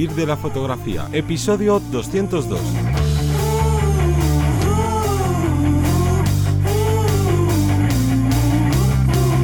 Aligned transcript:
Vivir 0.00 0.16
de 0.16 0.24
la 0.24 0.38
fotografía, 0.38 1.10
episodio 1.12 1.78
202. 1.78 2.58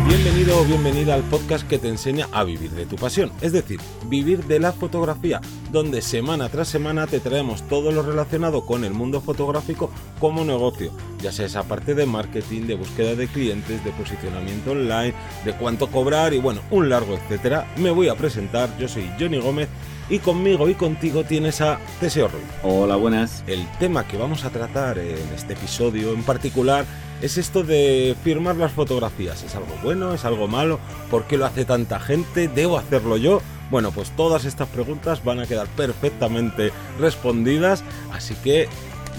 Bienvenido 0.09 0.59
o 0.59 0.65
bienvenida 0.65 1.13
al 1.13 1.25
podcast 1.25 1.69
que 1.69 1.79
te 1.79 1.89
enseña 1.89 2.29
a 2.33 2.43
vivir 2.43 2.71
de 2.71 2.87
tu 2.87 2.97
pasión, 2.97 3.33
es 3.43 3.53
decir, 3.53 3.81
vivir 4.07 4.47
de 4.47 4.59
la 4.59 4.73
fotografía, 4.73 5.43
donde 5.71 6.01
semana 6.01 6.49
tras 6.49 6.69
semana 6.69 7.07
te 7.07 7.21
traemos 7.21 7.69
todo 7.69 7.93
lo 7.93 8.01
relacionado 8.03 8.65
con 8.65 8.85
el 8.85 8.95
mundo 8.95 9.21
fotográfico 9.21 9.91
como 10.19 10.43
negocio, 10.43 10.91
ya 11.21 11.33
sea 11.33 11.45
esa 11.45 11.65
parte 11.65 11.95
de 11.95 12.07
marketing, 12.07 12.63
de 12.63 12.77
búsqueda 12.77 13.15
de 13.15 13.29
clientes, 13.29 13.85
de 13.85 13.91
posicionamiento 13.91 14.71
online, 14.71 15.13
de 15.45 15.53
cuánto 15.53 15.89
cobrar 15.89 16.33
y 16.33 16.39
bueno, 16.39 16.63
un 16.71 16.89
largo 16.89 17.13
etcétera. 17.13 17.75
Me 17.77 17.91
voy 17.91 18.09
a 18.09 18.15
presentar, 18.15 18.75
yo 18.79 18.89
soy 18.89 19.11
Johnny 19.21 19.39
Gómez 19.39 19.69
y 20.09 20.19
conmigo 20.19 20.69
y 20.69 20.75
contigo 20.75 21.25
tienes 21.25 21.61
a 21.61 21.79
Teseo 22.01 22.29
Ruiz. 22.29 22.45
Hola, 22.63 22.97
buenas. 22.97 23.43
El 23.47 23.67
tema 23.79 24.07
que 24.07 24.17
vamos 24.17 24.45
a 24.45 24.51
tratar 24.51 24.99
en 24.99 25.29
este 25.35 25.55
episodio 25.55 26.13
en 26.13 26.23
particular 26.23 26.85
es 27.21 27.39
esto 27.39 27.63
de 27.63 28.15
firmar 28.23 28.57
las 28.57 28.73
fotografías. 28.73 29.43
¿Es 29.43 29.55
algo 29.55 29.75
bueno? 29.83 30.15
¿Es 30.15 30.25
algo 30.25 30.49
malo? 30.49 30.79
¿Por 31.11 31.25
qué 31.25 31.37
lo 31.37 31.47
hace 31.47 31.65
tanta 31.65 31.99
gente? 31.99 32.49
¿Debo 32.49 32.79
hacerlo 32.79 33.17
yo? 33.17 33.41
Bueno, 33.71 33.91
pues 33.91 34.11
todas 34.11 34.45
estas 34.45 34.69
preguntas 34.69 35.25
van 35.25 35.41
a 35.41 35.47
quedar 35.47 35.67
perfectamente 35.69 36.73
respondidas, 37.01 37.83
así 38.13 38.35
que 38.45 38.69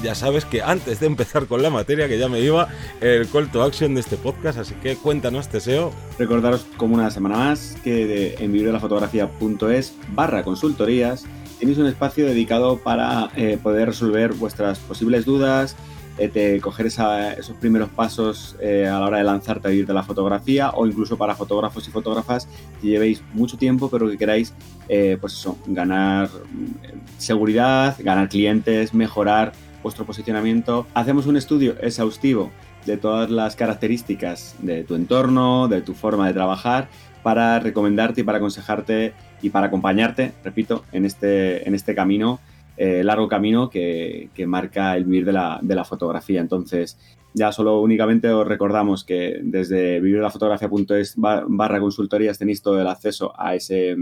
ya 0.04 0.16
sabes 0.16 0.46
que 0.46 0.62
antes 0.62 1.00
de 1.00 1.08
empezar 1.08 1.48
con 1.48 1.62
la 1.62 1.70
materia, 1.70 2.08
que 2.08 2.18
ya 2.18 2.30
me 2.30 2.40
iba, 2.40 2.68
el 3.02 3.28
call 3.30 3.52
to 3.52 3.64
action 3.64 3.96
de 3.96 4.02
este 4.02 4.18
podcast, 4.18 4.60
así 4.60 4.74
que 4.76 4.96
cuéntanos, 4.96 5.50
Teseo. 5.50 5.92
Recordaros 6.18 6.66
como 6.78 6.96
una 6.96 7.10
semana 7.12 7.38
más 7.38 7.78
que 7.84 8.36
en 8.40 8.52
vivirdelafotografía.es 8.52 9.94
barra 10.14 10.44
consultorías 10.44 11.26
tenéis 11.60 11.78
un 11.80 11.88
espacio 11.88 12.26
dedicado 12.28 12.78
para 12.78 13.32
eh, 13.36 13.58
poder 13.62 13.88
resolver 13.88 14.34
vuestras 14.34 14.78
posibles 14.80 15.26
dudas, 15.26 15.76
de 16.18 16.60
coger 16.62 16.88
esos 16.88 17.56
primeros 17.60 17.90
pasos 17.90 18.56
eh, 18.60 18.88
a 18.88 19.00
la 19.00 19.06
hora 19.06 19.18
de 19.20 19.24
lanzarte 19.24 19.68
a 19.68 19.72
vivir 19.72 19.86
de 19.86 19.94
la 19.94 20.02
fotografía 20.02 20.72
o 20.72 20.88
incluso 20.88 21.16
para 21.16 21.36
fotógrafos 21.36 21.88
y 21.88 21.92
fotógrafas 21.92 22.48
que 22.82 22.88
llevéis 22.88 23.22
mucho 23.34 23.56
tiempo 23.58 23.88
pero 23.90 24.10
que 24.10 24.18
queráis 24.18 24.52
eh, 24.90 25.18
pues 25.22 25.48
ganar 25.68 26.28
mm, 26.30 27.20
seguridad, 27.20 27.96
ganar 28.00 28.30
clientes, 28.30 28.96
mejorar 28.96 29.54
vuestro 29.84 30.06
posicionamiento. 30.06 30.88
Hacemos 30.94 31.26
un 31.28 31.38
estudio 31.38 31.76
exhaustivo 31.82 32.52
de 32.86 32.98
todas 32.98 33.30
las 33.30 33.56
características 33.56 34.56
de 34.60 34.84
tu 34.84 34.96
entorno, 34.96 35.68
de 35.68 35.82
tu 35.82 35.94
forma 35.94 36.28
de 36.28 36.34
trabajar 36.34 36.90
para 37.24 37.60
recomendarte 37.60 38.22
y 38.22 38.24
para 38.24 38.38
aconsejarte 38.38 39.14
y 39.42 39.50
para 39.50 39.68
acompañarte, 39.68 40.34
repito, 40.44 40.84
en 40.92 41.06
este, 41.06 41.68
en 41.68 41.76
este 41.76 41.94
camino 41.94 42.40
eh, 42.78 43.04
largo 43.04 43.28
camino 43.28 43.72
que, 43.72 44.30
marca 44.46 44.96
el 44.96 45.06
vivir 45.06 45.26
de 45.26 45.34
la, 45.34 45.84
fotografía. 45.84 46.42
Entonces, 46.42 47.00
ya 47.34 47.52
solo 47.52 47.82
únicamente 47.82 48.30
os 48.30 48.48
recordamos 48.48 49.04
que 49.04 49.40
desde 49.42 50.00
vivirdelafotografía.es 50.00 51.16
barra 51.18 51.80
consultorías 51.80 52.38
tenéis 52.38 52.62
todo 52.62 52.80
el 52.80 52.88
acceso 52.88 53.34
a, 53.36 53.56
ese, 53.56 53.98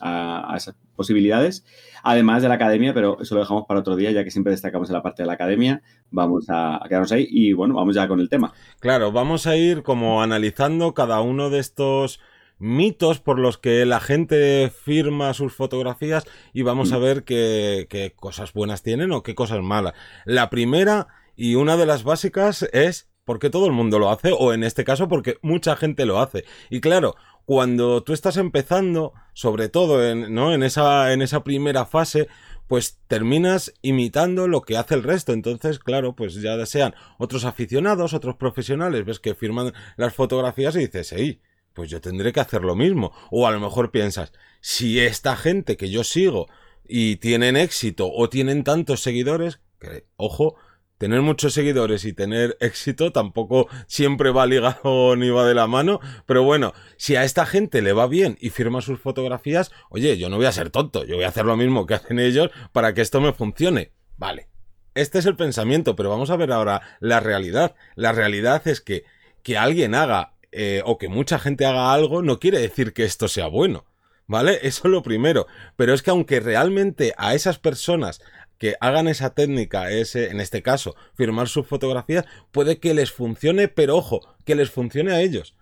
a, 0.00 0.54
esas 0.56 0.74
posibilidades, 0.96 1.64
además 2.02 2.42
de 2.42 2.48
la 2.48 2.54
academia, 2.54 2.94
pero 2.94 3.20
eso 3.20 3.34
lo 3.34 3.40
dejamos 3.40 3.64
para 3.66 3.80
otro 3.80 3.96
día, 3.96 4.10
ya 4.10 4.24
que 4.24 4.30
siempre 4.30 4.52
destacamos 4.52 4.88
en 4.88 4.94
la 4.94 5.02
parte 5.02 5.22
de 5.22 5.26
la 5.26 5.34
academia. 5.34 5.82
Vamos 6.10 6.48
a, 6.48 6.76
a 6.76 6.88
quedarnos 6.88 7.12
ahí 7.12 7.26
y 7.30 7.52
bueno, 7.52 7.74
vamos 7.74 7.94
ya 7.94 8.08
con 8.08 8.20
el 8.20 8.28
tema. 8.28 8.52
Claro, 8.80 9.12
vamos 9.12 9.46
a 9.46 9.56
ir 9.56 9.82
como 9.82 10.22
analizando 10.22 10.94
cada 10.94 11.20
uno 11.20 11.50
de 11.50 11.58
estos 11.58 12.20
mitos 12.58 13.20
por 13.20 13.38
los 13.38 13.58
que 13.58 13.84
la 13.84 14.00
gente 14.00 14.70
firma 14.70 15.34
sus 15.34 15.54
fotografías 15.54 16.24
y 16.52 16.62
vamos 16.62 16.92
a 16.92 16.98
mm. 16.98 17.02
ver 17.02 17.24
qué, 17.24 18.12
cosas 18.16 18.52
buenas 18.52 18.82
tienen 18.82 19.12
o 19.12 19.22
qué 19.22 19.34
cosas 19.34 19.62
malas. 19.62 19.94
La 20.24 20.50
primera 20.50 21.08
y 21.36 21.56
una 21.56 21.76
de 21.76 21.86
las 21.86 22.04
básicas 22.04 22.62
es 22.72 23.10
porque 23.24 23.50
todo 23.50 23.66
el 23.66 23.72
mundo 23.72 23.98
lo 23.98 24.10
hace 24.10 24.32
o 24.32 24.52
en 24.52 24.64
este 24.64 24.84
caso 24.84 25.08
porque 25.08 25.38
mucha 25.42 25.76
gente 25.76 26.06
lo 26.06 26.20
hace. 26.20 26.44
Y 26.70 26.80
claro, 26.80 27.16
cuando 27.44 28.02
tú 28.02 28.12
estás 28.12 28.36
empezando, 28.36 29.12
sobre 29.32 29.68
todo 29.68 30.06
en, 30.08 30.34
¿no? 30.34 30.54
en, 30.54 30.62
esa, 30.62 31.12
en 31.12 31.22
esa 31.22 31.44
primera 31.44 31.84
fase, 31.86 32.28
pues 32.66 32.98
terminas 33.06 33.72
imitando 33.82 34.48
lo 34.48 34.62
que 34.62 34.76
hace 34.76 34.94
el 34.94 35.02
resto. 35.02 35.32
Entonces, 35.32 35.78
claro, 35.78 36.16
pues 36.16 36.34
ya 36.34 36.64
sean 36.66 36.94
otros 37.18 37.44
aficionados, 37.44 38.14
otros 38.14 38.36
profesionales, 38.36 39.04
ves 39.04 39.20
que 39.20 39.34
firman 39.34 39.72
las 39.96 40.14
fotografías 40.14 40.74
y 40.76 40.80
dices, 40.80 41.12
hey, 41.12 41.40
pues 41.74 41.90
yo 41.90 42.00
tendré 42.00 42.32
que 42.32 42.40
hacer 42.40 42.62
lo 42.62 42.74
mismo. 42.74 43.12
O 43.30 43.46
a 43.46 43.50
lo 43.50 43.60
mejor 43.60 43.90
piensas, 43.90 44.32
si 44.60 45.00
esta 45.00 45.36
gente 45.36 45.76
que 45.76 45.90
yo 45.90 46.04
sigo 46.04 46.46
y 46.86 47.16
tienen 47.16 47.56
éxito 47.56 48.10
o 48.10 48.28
tienen 48.28 48.64
tantos 48.64 49.00
seguidores, 49.02 49.60
que, 49.78 50.06
ojo, 50.16 50.56
tener 51.04 51.20
muchos 51.20 51.52
seguidores 51.52 52.06
y 52.06 52.14
tener 52.14 52.56
éxito 52.60 53.12
tampoco 53.12 53.68
siempre 53.86 54.30
va 54.30 54.46
ligado 54.46 55.14
ni 55.18 55.28
va 55.28 55.46
de 55.46 55.52
la 55.52 55.66
mano, 55.66 56.00
pero 56.24 56.44
bueno, 56.44 56.72
si 56.96 57.14
a 57.14 57.24
esta 57.24 57.44
gente 57.44 57.82
le 57.82 57.92
va 57.92 58.06
bien 58.06 58.38
y 58.40 58.48
firma 58.48 58.80
sus 58.80 58.98
fotografías, 58.98 59.70
oye, 59.90 60.16
yo 60.16 60.30
no 60.30 60.38
voy 60.38 60.46
a 60.46 60.52
ser 60.52 60.70
tonto, 60.70 61.04
yo 61.04 61.16
voy 61.16 61.24
a 61.24 61.28
hacer 61.28 61.44
lo 61.44 61.58
mismo 61.58 61.84
que 61.84 61.92
hacen 61.92 62.18
ellos 62.18 62.50
para 62.72 62.94
que 62.94 63.02
esto 63.02 63.20
me 63.20 63.34
funcione. 63.34 63.92
Vale. 64.16 64.48
Este 64.94 65.18
es 65.18 65.26
el 65.26 65.36
pensamiento, 65.36 65.94
pero 65.94 66.08
vamos 66.08 66.30
a 66.30 66.36
ver 66.36 66.50
ahora 66.50 66.80
la 67.00 67.20
realidad. 67.20 67.74
La 67.96 68.12
realidad 68.12 68.66
es 68.66 68.80
que 68.80 69.04
que 69.42 69.58
alguien 69.58 69.94
haga 69.94 70.32
eh, 70.52 70.80
o 70.86 70.96
que 70.96 71.08
mucha 71.08 71.38
gente 71.38 71.66
haga 71.66 71.92
algo 71.92 72.22
no 72.22 72.40
quiere 72.40 72.60
decir 72.60 72.94
que 72.94 73.04
esto 73.04 73.28
sea 73.28 73.46
bueno. 73.46 73.84
¿Vale? 74.26 74.58
Eso 74.62 74.88
es 74.88 74.90
lo 74.90 75.02
primero. 75.02 75.46
Pero 75.76 75.92
es 75.92 76.02
que 76.02 76.10
aunque 76.10 76.40
realmente 76.40 77.12
a 77.18 77.34
esas 77.34 77.58
personas 77.58 78.22
que 78.58 78.74
hagan 78.80 79.08
esa 79.08 79.30
técnica, 79.30 79.90
ese, 79.90 80.30
en 80.30 80.40
este 80.40 80.62
caso, 80.62 80.94
firmar 81.14 81.48
sus 81.48 81.66
fotografías, 81.66 82.24
puede 82.52 82.78
que 82.78 82.94
les 82.94 83.12
funcione, 83.12 83.68
pero 83.68 83.96
ojo, 83.96 84.20
que 84.44 84.54
les 84.54 84.70
funcione 84.70 85.12
a 85.12 85.20
ellos 85.20 85.54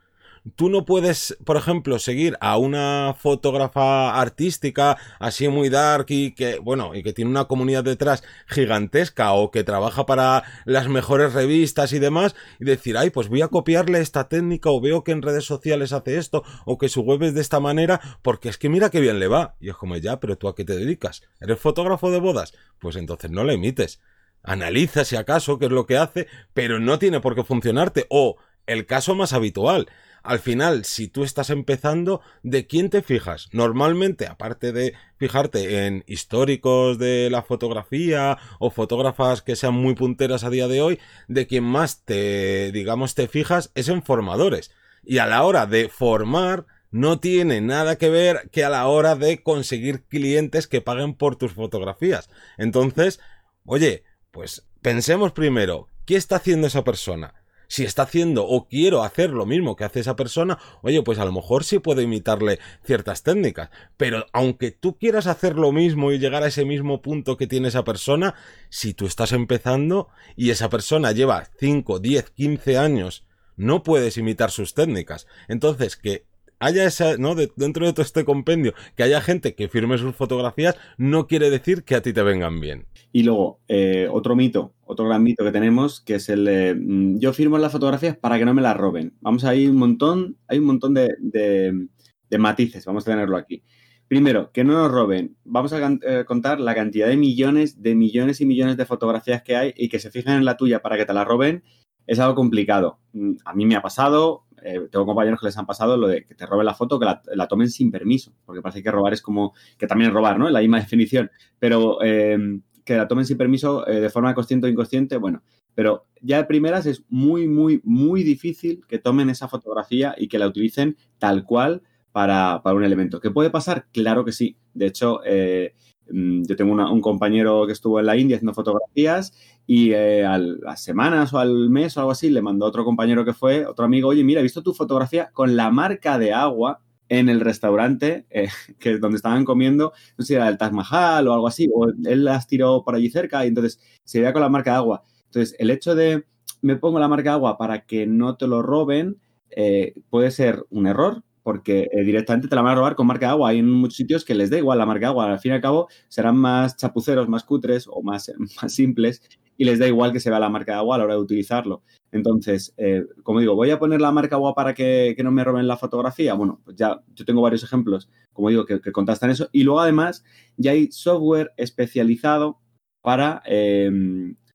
tú 0.56 0.68
no 0.68 0.84
puedes, 0.84 1.36
por 1.44 1.56
ejemplo, 1.56 1.98
seguir 1.98 2.36
a 2.40 2.56
una 2.56 3.14
fotógrafa 3.18 4.20
artística 4.20 4.96
así 5.18 5.48
muy 5.48 5.68
dark 5.68 6.06
y 6.08 6.32
que, 6.32 6.58
bueno, 6.58 6.94
y 6.94 7.02
que 7.02 7.12
tiene 7.12 7.30
una 7.30 7.44
comunidad 7.44 7.84
detrás 7.84 8.22
gigantesca 8.46 9.32
o 9.32 9.50
que 9.50 9.64
trabaja 9.64 10.06
para 10.06 10.42
las 10.64 10.88
mejores 10.88 11.32
revistas 11.32 11.92
y 11.92 11.98
demás 11.98 12.34
y 12.60 12.64
decir, 12.64 12.96
ay, 12.96 13.10
pues 13.10 13.28
voy 13.28 13.42
a 13.42 13.48
copiarle 13.48 14.00
esta 14.00 14.28
técnica 14.28 14.70
o 14.70 14.80
veo 14.80 15.04
que 15.04 15.12
en 15.12 15.22
redes 15.22 15.44
sociales 15.44 15.92
hace 15.92 16.18
esto 16.18 16.42
o 16.64 16.78
que 16.78 16.88
su 16.88 17.02
web 17.02 17.22
es 17.22 17.34
de 17.34 17.40
esta 17.40 17.60
manera 17.60 18.00
porque 18.22 18.48
es 18.48 18.58
que 18.58 18.68
mira 18.68 18.90
qué 18.90 19.00
bien 19.00 19.18
le 19.18 19.28
va. 19.28 19.56
Y 19.60 19.70
es 19.70 19.76
como, 19.76 19.96
ya, 19.96 20.20
pero 20.20 20.36
tú 20.36 20.48
a 20.48 20.54
qué 20.54 20.64
te 20.64 20.76
dedicas? 20.76 21.22
¿Eres 21.40 21.58
fotógrafo 21.58 22.10
de 22.10 22.20
bodas? 22.20 22.52
Pues 22.78 22.96
entonces 22.96 23.30
no 23.30 23.44
le 23.44 23.54
imites. 23.54 24.00
Analiza 24.42 25.04
si 25.04 25.14
acaso 25.14 25.58
qué 25.58 25.66
es 25.66 25.70
lo 25.70 25.86
que 25.86 25.96
hace, 25.96 26.26
pero 26.52 26.80
no 26.80 26.98
tiene 26.98 27.20
por 27.20 27.36
qué 27.36 27.44
funcionarte. 27.44 28.06
O 28.10 28.38
el 28.66 28.86
caso 28.86 29.14
más 29.14 29.32
habitual, 29.32 29.88
al 30.22 30.38
final, 30.38 30.84
si 30.84 31.08
tú 31.08 31.24
estás 31.24 31.50
empezando, 31.50 32.20
¿de 32.42 32.66
quién 32.66 32.90
te 32.90 33.02
fijas? 33.02 33.48
Normalmente, 33.52 34.26
aparte 34.26 34.72
de 34.72 34.94
fijarte 35.16 35.86
en 35.86 36.04
históricos 36.06 36.98
de 36.98 37.28
la 37.30 37.42
fotografía 37.42 38.38
o 38.58 38.70
fotógrafas 38.70 39.42
que 39.42 39.56
sean 39.56 39.74
muy 39.74 39.94
punteras 39.94 40.44
a 40.44 40.50
día 40.50 40.68
de 40.68 40.80
hoy, 40.80 41.00
de 41.28 41.46
quien 41.46 41.64
más 41.64 42.04
te, 42.04 42.70
digamos, 42.72 43.14
te 43.14 43.28
fijas 43.28 43.70
es 43.74 43.88
en 43.88 44.02
formadores. 44.02 44.70
Y 45.04 45.18
a 45.18 45.26
la 45.26 45.42
hora 45.42 45.66
de 45.66 45.88
formar, 45.88 46.66
no 46.92 47.18
tiene 47.18 47.60
nada 47.60 47.96
que 47.96 48.10
ver 48.10 48.48
que 48.52 48.64
a 48.64 48.70
la 48.70 48.86
hora 48.86 49.16
de 49.16 49.42
conseguir 49.42 50.04
clientes 50.04 50.68
que 50.68 50.82
paguen 50.82 51.14
por 51.14 51.36
tus 51.36 51.52
fotografías. 51.54 52.28
Entonces, 52.58 53.18
oye, 53.64 54.04
pues 54.30 54.66
pensemos 54.82 55.32
primero, 55.32 55.88
¿qué 56.04 56.16
está 56.16 56.36
haciendo 56.36 56.66
esa 56.66 56.84
persona? 56.84 57.41
Si 57.72 57.84
está 57.84 58.02
haciendo 58.02 58.46
o 58.46 58.68
quiero 58.68 59.02
hacer 59.02 59.30
lo 59.30 59.46
mismo 59.46 59.76
que 59.76 59.84
hace 59.84 60.00
esa 60.00 60.14
persona, 60.14 60.58
oye, 60.82 61.00
pues 61.00 61.18
a 61.18 61.24
lo 61.24 61.32
mejor 61.32 61.64
sí 61.64 61.78
puedo 61.78 62.02
imitarle 62.02 62.58
ciertas 62.84 63.22
técnicas. 63.22 63.70
Pero 63.96 64.26
aunque 64.34 64.72
tú 64.72 64.98
quieras 64.98 65.26
hacer 65.26 65.56
lo 65.56 65.72
mismo 65.72 66.12
y 66.12 66.18
llegar 66.18 66.42
a 66.42 66.48
ese 66.48 66.66
mismo 66.66 67.00
punto 67.00 67.38
que 67.38 67.46
tiene 67.46 67.68
esa 67.68 67.82
persona, 67.82 68.34
si 68.68 68.92
tú 68.92 69.06
estás 69.06 69.32
empezando 69.32 70.08
y 70.36 70.50
esa 70.50 70.68
persona 70.68 71.12
lleva 71.12 71.48
5, 71.60 71.98
10, 71.98 72.30
15 72.32 72.76
años, 72.76 73.24
no 73.56 73.82
puedes 73.82 74.18
imitar 74.18 74.50
sus 74.50 74.74
técnicas. 74.74 75.26
Entonces, 75.48 75.96
que 75.96 76.26
haya 76.62 76.86
esa, 76.86 77.16
¿no? 77.16 77.34
dentro 77.34 77.86
de 77.86 77.92
todo 77.92 78.02
este 78.02 78.24
compendio, 78.24 78.72
que 78.96 79.02
haya 79.02 79.20
gente 79.20 79.54
que 79.54 79.68
firme 79.68 79.98
sus 79.98 80.14
fotografías, 80.14 80.76
no 80.96 81.26
quiere 81.26 81.50
decir 81.50 81.82
que 81.82 81.96
a 81.96 82.02
ti 82.02 82.12
te 82.12 82.22
vengan 82.22 82.60
bien. 82.60 82.86
Y 83.10 83.24
luego, 83.24 83.60
eh, 83.68 84.08
otro 84.10 84.36
mito, 84.36 84.72
otro 84.84 85.06
gran 85.06 85.22
mito 85.24 85.44
que 85.44 85.50
tenemos, 85.50 86.00
que 86.00 86.14
es 86.14 86.28
el 86.28 86.76
mm, 86.76 87.18
yo 87.18 87.32
firmo 87.32 87.58
las 87.58 87.72
fotografías 87.72 88.16
para 88.16 88.38
que 88.38 88.44
no 88.44 88.54
me 88.54 88.62
las 88.62 88.76
roben. 88.76 89.14
Vamos 89.20 89.44
ir 89.54 89.70
un 89.70 89.76
montón, 89.76 90.36
hay 90.46 90.58
un 90.58 90.66
montón 90.66 90.94
de, 90.94 91.08
de, 91.20 92.38
matices, 92.38 92.84
vamos 92.86 93.06
a 93.06 93.10
tenerlo 93.10 93.36
aquí. 93.36 93.62
Primero, 94.08 94.52
que 94.52 94.62
no 94.62 94.74
nos 94.74 94.90
roben. 94.90 95.36
Vamos 95.44 95.72
a 95.72 95.98
eh, 96.02 96.24
contar 96.26 96.60
la 96.60 96.74
cantidad 96.74 97.08
de 97.08 97.16
millones, 97.16 97.82
de 97.82 97.94
millones 97.94 98.40
y 98.40 98.46
millones 98.46 98.76
de 98.76 98.86
fotografías 98.86 99.42
que 99.42 99.56
hay 99.56 99.74
y 99.76 99.88
que 99.88 99.98
se 99.98 100.10
fijan 100.10 100.36
en 100.36 100.44
la 100.44 100.56
tuya 100.56 100.80
para 100.80 100.96
que 100.96 101.06
te 101.06 101.12
la 101.12 101.24
roben 101.24 101.62
es 102.06 102.18
algo 102.18 102.34
complicado. 102.34 102.98
Mm, 103.12 103.32
a 103.44 103.54
mí 103.54 103.66
me 103.66 103.76
ha 103.76 103.82
pasado, 103.82 104.44
eh, 104.62 104.80
tengo 104.90 105.06
compañeros 105.06 105.40
que 105.40 105.46
les 105.46 105.56
han 105.56 105.66
pasado 105.66 105.96
lo 105.96 106.08
de 106.08 106.24
que 106.24 106.34
te 106.34 106.46
roben 106.46 106.66
la 106.66 106.74
foto, 106.74 106.98
que 106.98 107.06
la, 107.06 107.48
tomen 107.48 107.70
sin 107.70 107.90
permiso, 107.90 108.32
porque 108.44 108.62
parece 108.62 108.82
que 108.82 108.90
robar 108.90 109.12
es 109.12 109.22
como, 109.22 109.54
que 109.78 109.86
también 109.86 110.10
es 110.10 110.14
robar, 110.14 110.38
¿no? 110.38 110.48
La 110.50 110.60
misma 110.60 110.80
definición, 110.80 111.30
pero 111.58 111.98
eh, 112.02 112.60
que 112.84 112.96
la 112.96 113.08
tomen 113.08 113.26
sin 113.26 113.38
permiso 113.38 113.86
eh, 113.86 114.00
de 114.00 114.10
forma 114.10 114.34
consciente 114.34 114.66
o 114.66 114.70
inconsciente, 114.70 115.16
bueno, 115.16 115.42
pero 115.74 116.06
ya 116.20 116.38
de 116.38 116.44
primeras 116.44 116.86
es 116.86 117.04
muy, 117.08 117.48
muy, 117.48 117.80
muy 117.84 118.22
difícil 118.22 118.84
que 118.86 118.98
tomen 118.98 119.30
esa 119.30 119.48
fotografía 119.48 120.14
y 120.18 120.28
que 120.28 120.38
la 120.38 120.46
utilicen 120.46 120.96
tal 121.18 121.44
cual 121.44 121.82
para, 122.10 122.60
para 122.62 122.76
un 122.76 122.84
elemento. 122.84 123.20
¿Qué 123.20 123.30
puede 123.30 123.48
pasar? 123.48 123.86
Claro 123.90 124.24
que 124.24 124.32
sí. 124.32 124.58
De 124.74 124.86
hecho, 124.86 125.20
mm, 125.24 125.91
yo 126.12 126.56
tengo 126.56 126.72
un 126.72 127.00
compañero 127.00 127.66
que 127.66 127.72
estuvo 127.72 127.98
en 127.98 128.06
la 128.06 128.16
India 128.16 128.36
haciendo 128.36 128.54
fotografías 128.54 129.32
y 129.66 129.92
eh, 129.92 130.24
a 130.24 130.38
las 130.38 130.82
semanas 130.82 131.32
o 131.32 131.38
al 131.38 131.70
mes 131.70 131.96
o 131.96 132.00
algo 132.00 132.12
así 132.12 132.28
le 132.30 132.42
mandó 132.42 132.66
otro 132.66 132.84
compañero 132.84 133.24
que 133.24 133.32
fue, 133.32 133.66
otro 133.66 133.84
amigo, 133.84 134.08
oye, 134.08 134.22
mira, 134.22 134.40
he 134.40 134.42
visto 134.42 134.62
tu 134.62 134.74
fotografía 134.74 135.30
con 135.32 135.56
la 135.56 135.70
marca 135.70 136.18
de 136.18 136.32
agua 136.32 136.80
en 137.08 137.28
el 137.28 137.40
restaurante 137.40 138.26
eh, 138.30 138.48
que 138.78 138.98
donde 138.98 139.16
estaban 139.16 139.44
comiendo, 139.44 139.92
no 140.18 140.24
sé 140.24 140.28
si 140.28 140.34
era 140.34 140.48
el 140.48 140.58
Taj 140.58 140.72
Mahal 140.72 141.28
o 141.28 141.32
algo 141.34 141.48
así, 141.48 141.68
o 141.74 141.86
él 141.88 142.24
las 142.24 142.46
tiró 142.46 142.84
por 142.84 142.94
allí 142.94 143.10
cerca 143.10 143.44
y 143.44 143.48
entonces 143.48 143.80
se 144.04 144.20
veía 144.20 144.32
con 144.32 144.42
la 144.42 144.48
marca 144.48 144.72
de 144.72 144.76
agua. 144.76 145.04
Entonces, 145.26 145.56
el 145.58 145.70
hecho 145.70 145.94
de 145.94 146.24
me 146.60 146.76
pongo 146.76 146.98
la 146.98 147.08
marca 147.08 147.30
de 147.30 147.34
agua 147.34 147.58
para 147.58 147.84
que 147.86 148.06
no 148.06 148.36
te 148.36 148.46
lo 148.46 148.62
roben 148.62 149.18
eh, 149.50 149.94
puede 150.10 150.30
ser 150.30 150.64
un 150.70 150.86
error, 150.86 151.22
porque 151.42 151.88
eh, 151.92 152.04
directamente 152.04 152.48
te 152.48 152.54
la 152.54 152.62
van 152.62 152.72
a 152.72 152.76
robar 152.76 152.94
con 152.94 153.06
marca 153.06 153.26
de 153.26 153.32
agua. 153.32 153.50
Hay 153.50 153.58
en 153.58 153.70
muchos 153.70 153.96
sitios 153.96 154.24
que 154.24 154.34
les 154.34 154.50
da 154.50 154.58
igual 154.58 154.78
la 154.78 154.86
marca 154.86 155.06
de 155.06 155.10
agua. 155.10 155.32
Al 155.32 155.38
fin 155.38 155.52
y 155.52 155.54
al 155.54 155.60
cabo, 155.60 155.88
serán 156.08 156.36
más 156.36 156.76
chapuceros, 156.76 157.28
más 157.28 157.44
cutres 157.44 157.86
o 157.88 158.02
más, 158.02 158.32
más 158.62 158.72
simples 158.72 159.22
y 159.56 159.64
les 159.64 159.78
da 159.78 159.86
igual 159.86 160.12
que 160.12 160.20
se 160.20 160.30
vea 160.30 160.40
la 160.40 160.48
marca 160.48 160.72
de 160.72 160.78
agua 160.78 160.96
a 160.96 160.98
la 160.98 161.04
hora 161.04 161.14
de 161.14 161.20
utilizarlo. 161.20 161.82
Entonces, 162.10 162.74
eh, 162.76 163.04
como 163.22 163.40
digo, 163.40 163.54
¿voy 163.54 163.70
a 163.70 163.78
poner 163.78 164.00
la 164.00 164.10
marca 164.10 164.36
agua 164.36 164.54
para 164.54 164.74
que, 164.74 165.14
no 165.22 165.30
me 165.30 165.44
roben 165.44 165.68
la 165.68 165.76
fotografía? 165.76 166.34
Bueno, 166.34 166.60
pues 166.64 166.76
ya 166.76 167.02
yo 167.14 167.24
tengo 167.24 167.42
varios 167.42 167.62
ejemplos, 167.62 168.08
como 168.32 168.48
digo, 168.48 168.64
que, 168.64 168.80
que 168.80 168.92
contrastan 168.92 169.30
eso. 169.30 169.48
Y 169.52 169.64
luego, 169.64 169.80
además, 169.80 170.24
ya 170.56 170.72
hay 170.72 170.90
software 170.90 171.52
especializado 171.56 172.58
para 173.02 173.42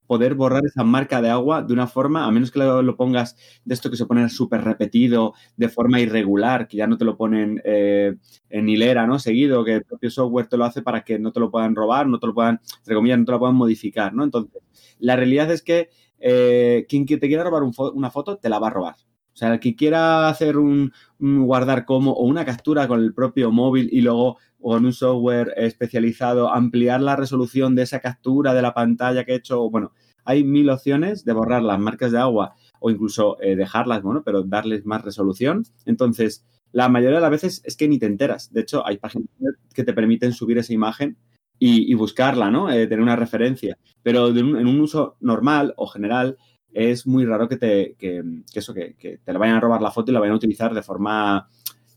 poder 0.07 0.35
borrar 0.35 0.65
esa 0.65 0.83
marca 0.83 1.21
de 1.21 1.29
agua 1.29 1.61
de 1.61 1.73
una 1.73 1.87
forma, 1.87 2.25
a 2.25 2.31
menos 2.31 2.49
que 2.49 2.59
lo, 2.59 2.95
pongas 2.95 3.35
de 3.65 3.73
esto 3.73 3.91
que 3.91 3.97
se 3.97 4.05
pone 4.05 4.27
súper 4.29 4.63
repetido, 4.63 5.33
de 5.57 5.69
forma 5.69 5.99
irregular, 5.99 6.67
que 6.67 6.77
ya 6.77 6.87
no 6.87 6.97
te 6.97 7.05
lo 7.05 7.17
ponen 7.17 7.61
eh, 7.65 8.15
en 8.49 8.69
hilera, 8.69 9.05
¿no? 9.05 9.19
Seguido, 9.19 9.63
que 9.63 9.75
el 9.75 9.83
propio 9.83 10.09
software 10.09 10.47
te 10.47 10.57
lo 10.57 10.65
hace 10.65 10.81
para 10.81 11.03
que 11.03 11.19
no 11.19 11.31
te 11.31 11.39
lo 11.39 11.51
puedan 11.51 11.75
robar, 11.75 12.07
no 12.07 12.19
te 12.19 12.27
lo 12.27 12.33
puedan, 12.33 12.61
entre 12.79 12.95
comillas, 12.95 13.19
no 13.19 13.25
te 13.25 13.31
lo 13.33 13.39
puedan 13.39 13.55
modificar, 13.55 14.13
¿no? 14.13 14.23
Entonces, 14.23 14.61
la 14.99 15.15
realidad 15.15 15.51
es 15.51 15.61
que 15.61 15.89
eh, 16.19 16.85
quien 16.89 17.05
te 17.05 17.19
quiera 17.19 17.43
robar 17.43 17.63
una 17.93 18.09
foto, 18.09 18.37
te 18.37 18.49
la 18.49 18.59
va 18.59 18.67
a 18.67 18.71
robar. 18.71 18.95
O 19.37 19.39
sea, 19.39 19.53
el 19.53 19.59
que 19.59 19.75
quiera 19.75 20.29
hacer 20.29 20.57
un, 20.57 20.91
guardar 21.19 21.85
como 21.85 22.13
o 22.13 22.25
una 22.25 22.43
captura 22.43 22.87
con 22.87 23.03
el 23.03 23.13
propio 23.13 23.51
móvil 23.51 23.87
y 23.91 24.01
luego 24.01 24.39
con 24.59 24.83
un 24.83 24.93
software 24.93 25.53
especializado 25.57 26.51
ampliar 26.51 27.01
la 27.01 27.15
resolución 27.15 27.75
de 27.75 27.83
esa 27.83 27.99
captura 27.99 28.55
de 28.55 28.63
la 28.63 28.73
pantalla 28.73 29.25
que 29.25 29.33
he 29.33 29.35
hecho, 29.35 29.69
bueno, 29.69 29.91
hay 30.25 30.43
mil 30.43 30.71
opciones 30.71 31.23
de 31.23 31.33
borrar 31.33 31.61
las 31.61 31.77
marcas 31.77 32.11
de 32.11 32.17
agua 32.17 32.55
o 32.79 32.89
incluso 32.89 33.39
eh, 33.39 33.55
dejarlas, 33.55 34.01
bueno, 34.01 34.23
pero 34.25 34.41
darles 34.41 34.87
más 34.87 35.03
resolución. 35.03 35.65
Entonces, 35.85 36.43
la 36.71 36.89
mayoría 36.89 37.17
de 37.17 37.21
las 37.21 37.29
veces 37.29 37.61
es 37.63 37.77
que 37.77 37.87
ni 37.87 37.99
te 37.99 38.07
enteras. 38.07 38.51
De 38.51 38.61
hecho, 38.61 38.87
hay 38.87 38.97
páginas 38.97 39.29
que 39.71 39.83
te 39.83 39.93
permiten 39.93 40.33
subir 40.33 40.57
esa 40.57 40.73
imagen 40.73 41.15
y, 41.59 41.93
buscarla, 41.93 42.49
¿no? 42.49 42.71
Eh, 42.71 42.87
tener 42.87 43.01
una 43.01 43.15
referencia. 43.15 43.77
Pero 44.01 44.29
en 44.29 44.67
un 44.67 44.79
uso 44.79 45.15
normal 45.19 45.75
o 45.77 45.85
general, 45.85 46.37
es 46.77 47.07
muy 47.07 47.25
raro 47.25 47.49
que 47.49 47.57
te, 47.57 47.95
que, 47.97 48.23
eso, 48.53 48.71
que, 48.71 48.93
te 49.23 49.33
le 49.33 49.39
vayan 49.39 49.55
a 49.55 49.59
robar 49.59 49.81
la 49.81 49.89
foto 49.89 50.11
y 50.11 50.13
la 50.13 50.19
vayan 50.19 50.33
a 50.33 50.37
utilizar 50.37 50.75
de 50.75 50.83
forma 50.83 51.47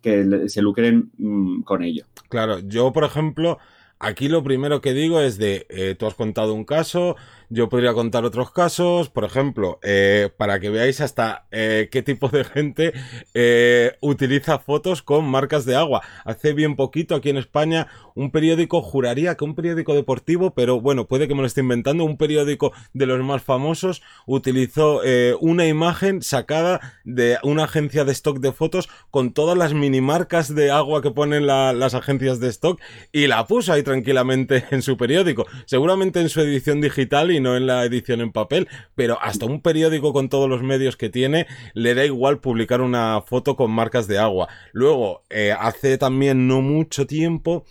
que 0.00 0.48
se 0.48 0.62
lucren 0.62 1.10
mm, 1.18 1.62
con 1.62 1.82
ello. 1.82 2.06
Claro, 2.30 2.60
yo, 2.60 2.90
por 2.90 3.04
ejemplo, 3.04 3.58
aquí 3.98 4.28
lo 4.28 4.42
primero 4.42 4.80
que 4.80 4.94
digo 4.94 5.20
es 5.20 5.36
de, 5.36 5.66
eh, 5.68 5.94
tú 5.98 6.06
has 6.06 6.14
contado 6.14 6.54
un 6.54 6.64
caso, 6.64 7.16
yo 7.50 7.68
podría 7.68 7.92
contar 7.92 8.24
otros 8.24 8.52
casos, 8.52 9.10
por 9.10 9.24
ejemplo, 9.24 9.80
eh, 9.82 10.30
para 10.36 10.60
que 10.60 10.70
veáis 10.70 11.00
hasta 11.00 11.46
eh, 11.50 11.88
qué 11.90 12.00
tipo 12.02 12.28
de 12.28 12.44
gente 12.44 12.92
eh, 13.34 13.96
utiliza 14.00 14.60
fotos 14.60 15.02
con 15.02 15.24
marcas 15.24 15.64
de 15.64 15.74
agua. 15.74 16.00
Hace 16.24 16.52
bien 16.52 16.76
poquito 16.76 17.16
aquí 17.16 17.28
en 17.28 17.36
España 17.36 17.88
un 18.14 18.30
periódico, 18.30 18.82
juraría 18.82 19.34
que 19.34 19.44
un 19.44 19.56
periódico 19.56 19.94
deportivo, 19.94 20.54
pero 20.54 20.80
bueno, 20.80 21.08
puede 21.08 21.26
que 21.26 21.34
me 21.34 21.40
lo 21.40 21.46
esté 21.46 21.60
inventando, 21.60 22.04
un 22.04 22.16
periódico 22.16 22.72
de 22.92 23.06
los 23.06 23.20
más 23.24 23.42
famosos 23.42 24.02
utilizó 24.26 25.00
una 25.40 25.66
imagen 25.66 26.22
sacada 26.22 27.00
de 27.04 27.38
una 27.42 27.64
agencia 27.64 28.04
de 28.04 28.12
stock 28.12 28.38
de 28.38 28.52
fotos 28.52 28.88
con 29.10 29.32
todas 29.32 29.56
las 29.56 29.74
mini 29.74 30.00
marcas 30.00 30.54
de 30.54 30.70
agua 30.70 31.02
que 31.02 31.10
ponen 31.10 31.46
las 31.46 31.94
agencias 31.94 32.38
de 32.38 32.48
stock 32.48 32.80
y 33.10 33.26
la 33.26 33.46
puso 33.46 33.72
ahí 33.72 33.82
tranquilamente 33.82 34.64
en 34.70 34.82
su 34.82 34.96
periódico. 34.96 35.46
Seguramente 35.64 36.20
en 36.20 36.28
su 36.28 36.40
edición 36.40 36.80
digital 36.80 37.30
y 37.30 37.39
no 37.40 37.56
en 37.56 37.66
la 37.66 37.84
edición 37.84 38.20
en 38.20 38.32
papel, 38.32 38.68
pero 38.94 39.18
hasta 39.20 39.46
un 39.46 39.60
periódico 39.60 40.12
con 40.12 40.28
todos 40.28 40.48
los 40.48 40.62
medios 40.62 40.96
que 40.96 41.08
tiene 41.08 41.46
le 41.74 41.94
da 41.94 42.04
igual 42.04 42.40
publicar 42.40 42.80
una 42.80 43.22
foto 43.22 43.56
con 43.56 43.70
marcas 43.70 44.06
de 44.06 44.18
agua. 44.18 44.48
Luego, 44.72 45.22
eh, 45.30 45.54
hace 45.58 45.98
también 45.98 46.46
no 46.46 46.60
mucho 46.60 47.06
tiempo, 47.06 47.64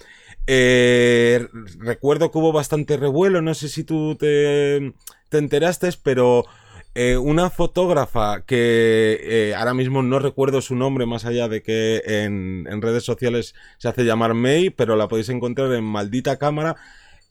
eh, 0.47 1.47
recuerdo 1.79 2.31
que 2.31 2.37
hubo 2.37 2.51
bastante 2.51 2.97
revuelo, 2.97 3.41
no 3.41 3.53
sé 3.53 3.69
si 3.69 3.83
tú 3.83 4.15
te, 4.15 4.93
te 5.29 5.37
enteraste, 5.37 5.89
pero 6.01 6.45
eh, 6.95 7.17
una 7.17 7.49
fotógrafa 7.49 8.43
que 8.45 9.53
ahora 9.55 9.73
mismo 9.75 10.01
no 10.01 10.19
recuerdo 10.19 10.61
su 10.61 10.75
nombre 10.75 11.05
más 11.05 11.25
allá 11.25 11.47
de 11.47 11.61
que 11.61 12.01
en, 12.03 12.67
en, 12.69 12.81
redes 12.81 13.03
sociales 13.03 13.53
se 13.77 13.87
hace 13.87 14.03
llamar 14.03 14.33
May, 14.33 14.71
pero 14.71 14.95
la 14.95 15.07
podéis 15.07 15.29
encontrar 15.29 15.71
en 15.73 15.83
Maldita 15.83 16.37
Cámara, 16.39 16.75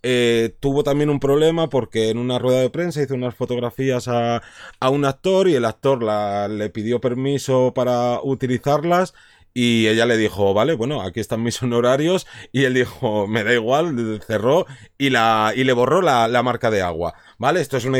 eh, 0.02 0.54
tuvo 0.60 0.84
también 0.84 1.10
un 1.10 1.20
problema 1.20 1.68
porque 1.68 2.10
en 2.10 2.18
una 2.18 2.38
rueda 2.38 2.60
de 2.60 2.70
prensa 2.70 3.02
hizo 3.02 3.14
unas 3.14 3.34
fotografías 3.34 4.06
a, 4.08 4.42
un 4.90 5.04
actor 5.04 5.48
y 5.48 5.54
el 5.54 5.64
actor 5.64 6.02
le 6.50 6.70
pidió 6.70 7.00
permiso 7.00 7.72
para 7.74 8.20
utilizarlas 8.22 9.14
y 9.54 9.88
ella 9.88 10.06
le 10.06 10.16
dijo, 10.16 10.54
vale, 10.54 10.74
bueno, 10.74 11.02
aquí 11.02 11.20
están 11.20 11.42
mis 11.42 11.62
honorarios 11.62 12.26
y 12.52 12.64
él 12.64 12.74
dijo, 12.74 13.26
me 13.26 13.44
da 13.44 13.54
igual, 13.54 14.20
cerró 14.26 14.66
y, 14.96 15.10
la, 15.10 15.52
y 15.54 15.64
le 15.64 15.72
borró 15.72 16.02
la, 16.02 16.28
la 16.28 16.42
marca 16.42 16.70
de 16.70 16.82
agua, 16.82 17.14
¿vale? 17.38 17.60
Esto 17.60 17.76
es 17.76 17.84
una, 17.84 17.98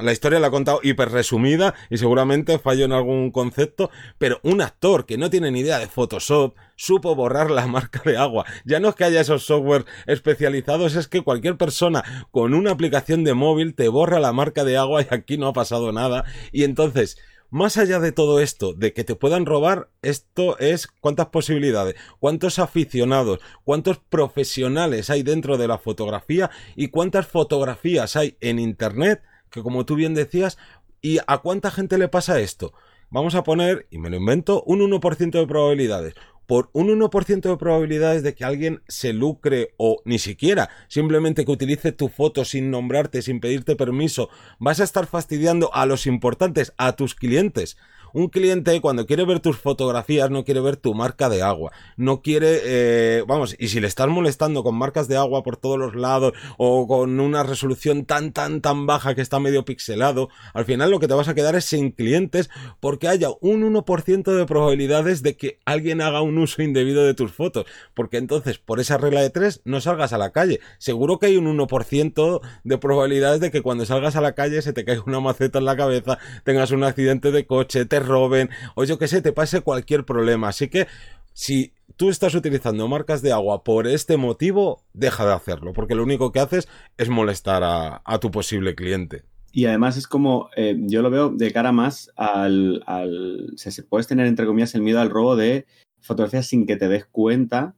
la 0.00 0.12
historia 0.12 0.38
la 0.38 0.46
ha 0.46 0.52
contado 0.52 0.78
hiper 0.84 1.10
resumida 1.10 1.74
y 1.90 1.98
seguramente 1.98 2.60
falló 2.60 2.84
en 2.84 2.92
algún 2.92 3.32
concepto, 3.32 3.90
pero 4.16 4.38
un 4.44 4.60
actor 4.60 5.06
que 5.06 5.18
no 5.18 5.28
tiene 5.28 5.50
ni 5.50 5.60
idea 5.60 5.80
de 5.80 5.88
Photoshop 5.88 6.54
supo 6.76 7.16
borrar 7.16 7.50
la 7.50 7.66
marca 7.68 8.00
de 8.04 8.16
agua. 8.16 8.44
Ya 8.64 8.78
no 8.78 8.90
es 8.90 8.94
que 8.94 9.04
haya 9.04 9.20
esos 9.20 9.44
software 9.44 9.86
especializados, 10.06 10.94
es 10.94 11.08
que 11.08 11.22
cualquier 11.22 11.56
persona 11.56 12.04
con 12.30 12.54
una 12.54 12.70
aplicación 12.70 13.24
de 13.24 13.34
móvil 13.34 13.74
te 13.74 13.88
borra 13.88 14.20
la 14.20 14.32
marca 14.32 14.62
de 14.62 14.76
agua 14.76 15.02
y 15.02 15.06
aquí 15.10 15.36
no 15.36 15.48
ha 15.48 15.52
pasado 15.52 15.90
nada. 15.90 16.24
Y 16.52 16.62
entonces, 16.62 17.18
más 17.50 17.76
allá 17.78 17.98
de 18.00 18.12
todo 18.12 18.40
esto, 18.40 18.72
de 18.72 18.92
que 18.92 19.04
te 19.04 19.14
puedan 19.14 19.46
robar, 19.46 19.90
esto 20.02 20.58
es 20.58 20.86
cuántas 20.86 21.28
posibilidades, 21.28 21.94
cuántos 22.18 22.58
aficionados, 22.58 23.40
cuántos 23.64 23.98
profesionales 23.98 25.10
hay 25.10 25.22
dentro 25.22 25.56
de 25.56 25.68
la 25.68 25.78
fotografía 25.78 26.50
y 26.76 26.88
cuántas 26.88 27.26
fotografías 27.26 28.16
hay 28.16 28.36
en 28.40 28.58
Internet 28.58 29.22
que 29.50 29.62
como 29.62 29.84
tú 29.84 29.94
bien 29.94 30.14
decías, 30.14 30.58
¿y 31.00 31.18
a 31.26 31.38
cuánta 31.38 31.70
gente 31.70 31.98
le 31.98 32.08
pasa 32.08 32.40
esto? 32.40 32.72
Vamos 33.10 33.34
a 33.34 33.42
poner, 33.42 33.86
y 33.90 33.98
me 33.98 34.10
lo 34.10 34.16
invento, 34.16 34.62
un 34.64 34.80
1% 34.80 35.30
de 35.30 35.46
probabilidades. 35.46 36.14
Por 36.48 36.70
un 36.72 36.88
1% 36.88 37.42
de 37.42 37.56
probabilidades 37.58 38.22
de 38.22 38.34
que 38.34 38.42
alguien 38.42 38.80
se 38.88 39.12
lucre 39.12 39.74
o 39.76 40.00
ni 40.06 40.18
siquiera, 40.18 40.70
simplemente 40.88 41.44
que 41.44 41.52
utilice 41.52 41.92
tu 41.92 42.08
foto 42.08 42.46
sin 42.46 42.70
nombrarte, 42.70 43.20
sin 43.20 43.38
pedirte 43.38 43.76
permiso, 43.76 44.30
vas 44.58 44.80
a 44.80 44.84
estar 44.84 45.06
fastidiando 45.06 45.68
a 45.74 45.84
los 45.84 46.06
importantes, 46.06 46.72
a 46.78 46.92
tus 46.92 47.14
clientes. 47.14 47.76
Un 48.18 48.30
cliente 48.30 48.80
cuando 48.80 49.06
quiere 49.06 49.24
ver 49.24 49.38
tus 49.38 49.58
fotografías 49.58 50.28
no 50.28 50.44
quiere 50.44 50.58
ver 50.58 50.76
tu 50.76 50.92
marca 50.92 51.28
de 51.28 51.40
agua, 51.40 51.70
no 51.96 52.20
quiere, 52.20 52.62
eh, 52.64 53.22
vamos, 53.28 53.54
y 53.60 53.68
si 53.68 53.78
le 53.78 53.86
estás 53.86 54.08
molestando 54.08 54.64
con 54.64 54.74
marcas 54.74 55.06
de 55.06 55.16
agua 55.16 55.44
por 55.44 55.56
todos 55.56 55.78
los 55.78 55.94
lados 55.94 56.32
o 56.56 56.88
con 56.88 57.20
una 57.20 57.44
resolución 57.44 58.06
tan, 58.06 58.32
tan, 58.32 58.60
tan 58.60 58.86
baja 58.86 59.14
que 59.14 59.20
está 59.20 59.38
medio 59.38 59.64
pixelado, 59.64 60.30
al 60.52 60.64
final 60.64 60.90
lo 60.90 60.98
que 60.98 61.06
te 61.06 61.14
vas 61.14 61.28
a 61.28 61.34
quedar 61.36 61.54
es 61.54 61.66
sin 61.66 61.92
clientes 61.92 62.50
porque 62.80 63.06
haya 63.06 63.28
un 63.40 63.62
1% 63.62 64.36
de 64.36 64.46
probabilidades 64.46 65.22
de 65.22 65.36
que 65.36 65.60
alguien 65.64 66.00
haga 66.00 66.20
un 66.20 66.38
uso 66.38 66.60
indebido 66.60 67.06
de 67.06 67.14
tus 67.14 67.30
fotos, 67.30 67.66
porque 67.94 68.16
entonces 68.16 68.58
por 68.58 68.80
esa 68.80 68.98
regla 68.98 69.22
de 69.22 69.30
3 69.30 69.60
no 69.64 69.80
salgas 69.80 70.12
a 70.12 70.18
la 70.18 70.32
calle. 70.32 70.58
Seguro 70.78 71.20
que 71.20 71.26
hay 71.26 71.36
un 71.36 71.46
1% 71.56 72.40
de 72.64 72.78
probabilidades 72.78 73.38
de 73.38 73.52
que 73.52 73.62
cuando 73.62 73.86
salgas 73.86 74.16
a 74.16 74.20
la 74.20 74.34
calle 74.34 74.60
se 74.60 74.72
te 74.72 74.84
caiga 74.84 75.04
una 75.06 75.20
maceta 75.20 75.60
en 75.60 75.66
la 75.66 75.76
cabeza, 75.76 76.18
tengas 76.42 76.72
un 76.72 76.82
accidente 76.82 77.30
de 77.30 77.46
coche, 77.46 77.84
te 77.84 78.07
roben 78.08 78.50
o 78.74 78.84
yo 78.84 78.98
que 78.98 79.06
sé, 79.06 79.22
te 79.22 79.32
pase 79.32 79.60
cualquier 79.60 80.04
problema. 80.04 80.48
Así 80.48 80.68
que 80.68 80.86
si 81.32 81.72
tú 81.96 82.10
estás 82.10 82.34
utilizando 82.34 82.88
marcas 82.88 83.22
de 83.22 83.32
agua 83.32 83.62
por 83.62 83.86
este 83.86 84.16
motivo, 84.16 84.82
deja 84.92 85.24
de 85.24 85.34
hacerlo, 85.34 85.72
porque 85.72 85.94
lo 85.94 86.02
único 86.02 86.32
que 86.32 86.40
haces 86.40 86.68
es 86.96 87.08
molestar 87.08 87.62
a, 87.64 88.18
tu 88.20 88.30
posible 88.30 88.74
cliente. 88.74 89.22
Y 89.52 89.66
además 89.66 89.96
es 89.96 90.06
como, 90.06 90.50
eh, 90.56 90.76
yo 90.78 91.00
lo 91.00 91.10
veo 91.10 91.30
de 91.30 91.52
cara 91.52 91.72
más 91.72 92.10
al, 92.16 92.82
al 92.86 93.52
se, 93.56 93.82
puedes 93.84 94.06
tener 94.06 94.26
entre 94.26 94.46
comillas 94.46 94.74
el 94.74 94.82
miedo 94.82 95.00
al 95.00 95.10
robo 95.10 95.36
de 95.36 95.66
fotografías 96.00 96.46
sin 96.46 96.66
que 96.66 96.76
te 96.76 96.88
des 96.88 97.06
cuenta, 97.06 97.74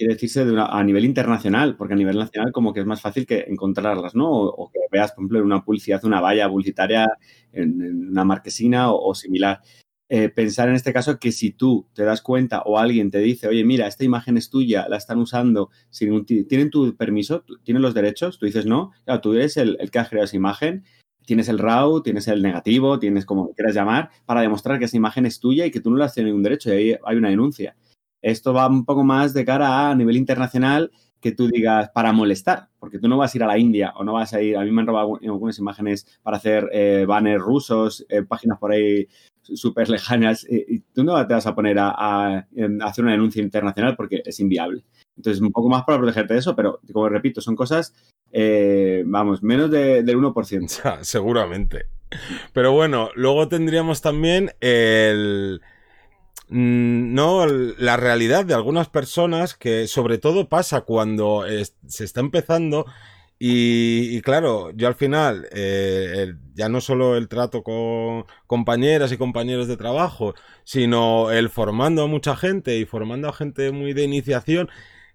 quiere 0.00 0.14
decirse 0.14 0.46
de 0.46 0.58
a 0.58 0.82
nivel 0.82 1.04
internacional, 1.04 1.76
porque 1.76 1.92
a 1.92 1.96
nivel 1.96 2.16
nacional 2.16 2.52
como 2.52 2.72
que 2.72 2.80
es 2.80 2.86
más 2.86 3.02
fácil 3.02 3.26
que 3.26 3.44
encontrarlas, 3.48 4.14
¿no? 4.14 4.30
O, 4.30 4.70
que 4.72 4.78
veas, 4.90 5.12
por 5.12 5.20
ejemplo, 5.20 5.40
en 5.40 5.44
una 5.44 5.62
publicidad, 5.62 6.02
una 6.06 6.22
valla 6.22 6.48
publicitaria 6.48 7.06
en, 7.52 8.08
una 8.08 8.24
marquesina 8.24 8.90
o, 8.92 9.14
similar. 9.14 9.60
Eh, 10.08 10.30
pensar 10.30 10.70
en 10.70 10.76
este 10.76 10.94
caso 10.94 11.18
que 11.18 11.32
si 11.32 11.52
tú 11.52 11.86
te 11.92 12.04
das 12.04 12.22
cuenta 12.22 12.62
o 12.62 12.78
alguien 12.78 13.10
te 13.10 13.18
dice, 13.18 13.46
oye, 13.46 13.62
mira, 13.62 13.86
esta 13.86 14.02
imagen 14.02 14.38
es 14.38 14.48
tuya, 14.48 14.88
la 14.88 14.96
están 14.96 15.18
usando, 15.18 15.68
sin 15.90 16.24
¿tienen 16.24 16.70
tu 16.70 16.96
permiso? 16.96 17.44
¿Tienen 17.62 17.82
los 17.82 17.92
derechos? 17.92 18.38
Tú 18.38 18.46
dices 18.46 18.64
no. 18.64 18.92
Claro, 19.04 19.20
tú 19.20 19.34
eres 19.34 19.58
el, 19.58 19.76
que 19.92 19.98
ha 19.98 20.08
creado 20.08 20.24
esa 20.24 20.36
imagen 20.36 20.84
tienes 21.26 21.48
el 21.48 21.58
RAW, 21.58 22.02
tienes 22.02 22.26
el 22.26 22.42
negativo, 22.42 22.98
tienes 22.98 23.24
como 23.24 23.52
quieras 23.52 23.74
llamar, 23.74 24.10
para 24.24 24.40
demostrar 24.40 24.80
que 24.80 24.86
esa 24.86 24.96
imagen 24.96 25.26
es 25.26 25.38
tuya 25.38 25.64
y 25.66 25.70
que 25.70 25.80
tú 25.80 25.90
no 25.90 25.96
le 25.96 26.04
has 26.04 26.14
tenido 26.14 26.30
ningún 26.30 26.42
derecho 26.42 26.70
y 26.70 26.72
ahí 26.72 26.96
hay 27.04 27.16
una 27.16 27.28
denuncia. 27.28 27.76
Esto 28.22 28.52
va 28.52 28.66
un 28.66 28.84
poco 28.84 29.04
más 29.04 29.34
de 29.34 29.44
cara 29.44 29.90
a, 29.90 29.94
nivel 29.94 30.16
internacional 30.16 30.90
que 31.20 31.32
tú 31.32 31.48
digas 31.48 31.90
para 31.94 32.12
molestar, 32.12 32.68
porque 32.78 32.98
tú 32.98 33.06
no 33.06 33.18
vas 33.18 33.34
a 33.34 33.38
ir 33.38 33.44
a 33.44 33.46
la 33.46 33.58
India 33.58 33.92
o 33.96 34.04
no 34.04 34.14
vas 34.14 34.32
a 34.32 34.40
ir, 34.40 34.56
a 34.56 34.64
mí 34.64 34.70
me 34.70 34.80
han 34.80 34.86
robado 34.86 35.18
algunas 35.22 35.58
imágenes 35.58 36.06
para 36.22 36.38
hacer 36.38 36.68
eh, 36.72 37.04
banners 37.06 37.42
rusos, 37.42 38.06
eh, 38.08 38.22
páginas 38.22 38.58
por 38.58 38.72
ahí 38.72 39.06
súper 39.42 39.90
lejanas, 39.90 40.46
y 40.48 40.80
tú 40.94 41.04
no 41.04 41.26
te 41.26 41.34
vas 41.34 41.46
a 41.46 41.54
poner 41.54 41.78
a, 41.78 42.46
hacer 42.82 43.04
una 43.04 43.12
denuncia 43.12 43.42
internacional 43.42 43.96
porque 43.96 44.22
es 44.24 44.40
inviable. 44.40 44.84
Entonces, 45.16 45.42
un 45.42 45.50
poco 45.50 45.68
más 45.68 45.84
para 45.84 45.98
protegerte 45.98 46.34
de 46.34 46.40
eso, 46.40 46.56
pero 46.56 46.80
como 46.92 47.08
repito, 47.08 47.40
son 47.40 47.56
cosas 47.56 47.92
eh, 48.32 49.02
vamos, 49.06 49.42
menos 49.42 49.70
del 49.70 50.06
1%. 50.06 51.00
seguramente. 51.02 51.86
Pero 52.52 52.72
bueno, 52.72 53.10
luego 53.14 53.48
tendríamos 53.48 54.00
también 54.00 54.52
el... 54.60 55.60
Mm, 56.50 57.14
no, 57.14 57.46
la 57.46 57.96
realidad 57.96 58.44
de 58.44 58.54
algunas 58.54 58.88
personas 58.88 59.54
que 59.54 59.86
sobre 59.86 60.18
todo 60.18 60.48
pasa 60.48 60.82
cuando 60.82 61.44
se 61.86 62.04
está 62.04 62.20
empezando 62.20 62.86
y, 63.42 64.20
claro, 64.20 64.70
yo 64.72 64.86
al 64.86 64.94
final, 64.94 65.48
eh, 65.52 66.34
ya 66.54 66.68
no 66.68 66.82
solo 66.82 67.16
el 67.16 67.26
trato 67.28 67.62
con 67.62 68.26
compañeras 68.46 69.12
y 69.12 69.16
compañeros 69.16 69.66
de 69.66 69.78
trabajo, 69.78 70.34
sino 70.64 71.30
el 71.30 71.48
formando 71.48 72.02
a 72.02 72.06
mucha 72.06 72.36
gente 72.36 72.76
y 72.76 72.84
formando 72.84 73.28
a 73.28 73.32
gente 73.32 73.72
muy 73.72 73.94
de 73.94 74.04
iniciación, 74.04 74.68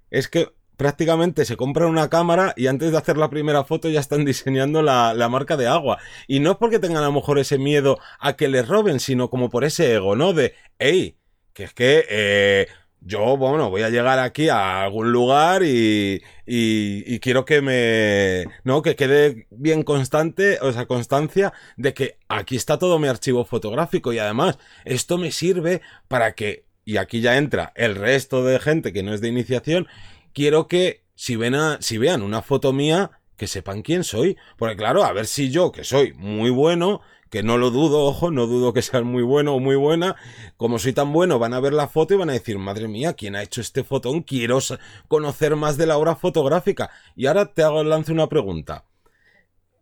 es 0.09 0.27
que 0.27 0.49
prácticamente 0.75 1.45
se 1.45 1.55
compran 1.55 1.87
una 1.89 2.09
cámara 2.09 2.53
y 2.57 2.65
antes 2.67 2.91
de 2.91 2.97
hacer 2.97 3.17
la 3.17 3.29
primera 3.29 3.63
foto 3.63 3.89
ya 3.89 3.99
están 3.99 4.25
diseñando 4.25 4.81
la, 4.81 5.13
marca 5.29 5.55
de 5.55 5.67
agua. 5.67 5.99
Y 6.27 6.39
no 6.39 6.51
es 6.51 6.57
porque 6.57 6.79
tengan 6.79 7.03
a 7.03 7.07
lo 7.07 7.13
mejor 7.13 7.37
ese 7.37 7.59
miedo 7.59 7.99
a 8.19 8.33
que 8.35 8.47
les 8.47 8.67
roben, 8.67 8.99
sino 8.99 9.29
como 9.29 9.49
por 9.51 9.65
ese 9.65 9.93
ego, 9.93 10.15
¿no? 10.15 10.33
De, 10.33 10.55
hey, 10.79 11.17
que 11.55 11.63
es 11.63 11.73
que 11.73 12.05
eh, 12.09 12.67
yo, 12.99 13.37
bueno, 13.37 13.69
voy 13.69 13.81
a 13.81 13.89
llegar 13.89 14.19
aquí 14.19 14.49
a 14.49 14.83
algún 14.83 15.11
lugar 15.11 15.63
y, 15.63 16.21
y, 16.45 17.19
quiero 17.19 17.45
que 17.45 17.61
me, 17.61 18.51
no, 18.63 18.81
que 18.81 18.95
quede 18.95 19.47
bien 19.51 19.83
constante, 19.83 20.59
o 20.61 20.73
sea, 20.73 20.85
constancia 20.85 21.53
de 21.77 21.93
que 21.93 22.17
aquí 22.27 22.57
está 22.57 22.77
todo 22.77 22.99
mi 22.99 23.07
archivo 23.07 23.45
fotográfico 23.45 24.11
y 24.11 24.19
además 24.19 24.57
esto 24.83 25.17
me 25.17 25.31
sirve 25.31 25.81
para 26.09 26.33
que, 26.33 26.65
y 26.83 26.97
aquí 26.97 27.21
ya 27.21 27.37
entra 27.37 27.71
el 27.75 27.95
resto 27.95 28.43
de 28.43 28.59
gente 28.59 28.91
que 28.91 29.03
no 29.03 29.13
es 29.13 29.21
de 29.21 29.29
iniciación, 29.29 29.87
quiero 30.33 30.67
que 30.67 31.03
si, 31.15 31.37
ven 31.37 31.55
a, 31.55 31.77
si 31.79 31.97
vean 31.97 32.21
una 32.21 32.41
foto 32.41 32.73
mía, 32.73 33.11
que 33.37 33.47
sepan 33.47 33.81
quién 33.81 34.03
soy. 34.03 34.37
Porque 34.57 34.75
claro, 34.75 35.03
a 35.03 35.13
ver 35.13 35.25
si 35.25 35.49
yo, 35.49 35.71
que 35.71 35.83
soy 35.83 36.13
muy 36.13 36.49
bueno, 36.49 37.01
que 37.29 37.43
no 37.43 37.57
lo 37.57 37.71
dudo, 37.71 38.01
ojo, 38.03 38.31
no 38.31 38.47
dudo 38.47 38.73
que 38.73 38.81
sea 38.81 39.01
muy 39.01 39.23
bueno 39.23 39.55
o 39.55 39.59
muy 39.59 39.75
buena, 39.75 40.15
como 40.57 40.79
soy 40.79 40.93
tan 40.93 41.11
bueno, 41.11 41.39
van 41.39 41.53
a 41.53 41.59
ver 41.59 41.73
la 41.73 41.87
foto 41.87 42.13
y 42.13 42.17
van 42.17 42.29
a 42.29 42.33
decir, 42.33 42.57
madre 42.57 42.87
mía, 42.87 43.13
¿quién 43.13 43.35
ha 43.35 43.43
hecho 43.43 43.61
este 43.61 43.83
fotón? 43.83 44.21
Quiero 44.21 44.59
conocer 45.07 45.55
más 45.55 45.77
de 45.77 45.87
la 45.87 45.97
obra 45.97 46.15
fotográfica. 46.15 46.91
Y 47.15 47.25
ahora 47.25 47.53
te 47.53 47.63
hago, 47.63 47.83
lance 47.83 48.11
una 48.11 48.27
pregunta. 48.27 48.85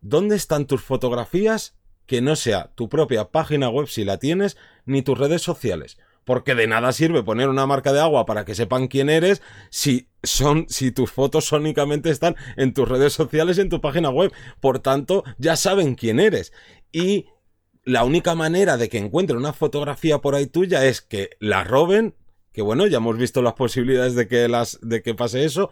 ¿Dónde 0.02 0.36
están 0.36 0.66
tus 0.66 0.82
fotografías 0.82 1.76
que 2.06 2.22
no 2.22 2.36
sea 2.36 2.72
tu 2.76 2.90
propia 2.90 3.32
página 3.32 3.70
web 3.70 3.88
si 3.88 4.04
la 4.04 4.18
tienes, 4.18 4.58
ni 4.86 5.02
tus 5.02 5.18
redes 5.18 5.42
sociales? 5.42 5.98
porque 6.26 6.56
de 6.56 6.68
nada 6.68 6.92
sirve 6.92 7.24
poner 7.24 7.50
una 7.50 7.66
marca 7.66 7.94
de 7.94 8.00
agua 8.00 8.26
para 8.26 8.46
que 8.46 8.56
sepan 8.56 8.88
quién 8.88 9.10
eres 9.10 9.42
si 9.70 10.08
son 10.24 10.66
si 10.70 10.92
tus 10.92 11.12
fotos 11.12 11.52
únicamente 11.52 12.10
están 12.10 12.36
en 12.56 12.74
tus 12.74 12.88
redes 12.88 13.14
sociales 13.14 13.58
y 13.58 13.62
en 13.62 13.70
tu 13.70 13.82
página 13.82 14.10
web. 14.10 14.32
Por 14.60 14.80
tanto, 14.80 15.24
ya 15.38 15.56
saben 15.56 15.96
quién 15.96 16.20
eres. 16.20 16.54
Y 16.92 17.28
la 17.86 18.04
única 18.04 18.36
manera 18.36 18.78
de 18.78 18.90
que 18.90 18.98
encuentren 18.98 19.40
una 19.40 19.54
fotografía 19.54 20.20
por 20.20 20.36
ahí 20.36 20.48
tuya 20.48 20.86
es 20.86 21.02
que 21.02 21.32
la 21.40 21.64
roben, 21.64 22.16
que 22.52 22.62
bueno, 22.62 22.88
ya 22.88 22.98
hemos 22.98 23.18
visto 23.18 23.42
las 23.42 23.54
posibilidades 23.54 24.16
de 24.16 24.28
que 24.28 24.48
las 24.48 24.80
de 24.82 25.02
que 25.02 25.16
pase 25.16 25.44
eso, 25.44 25.70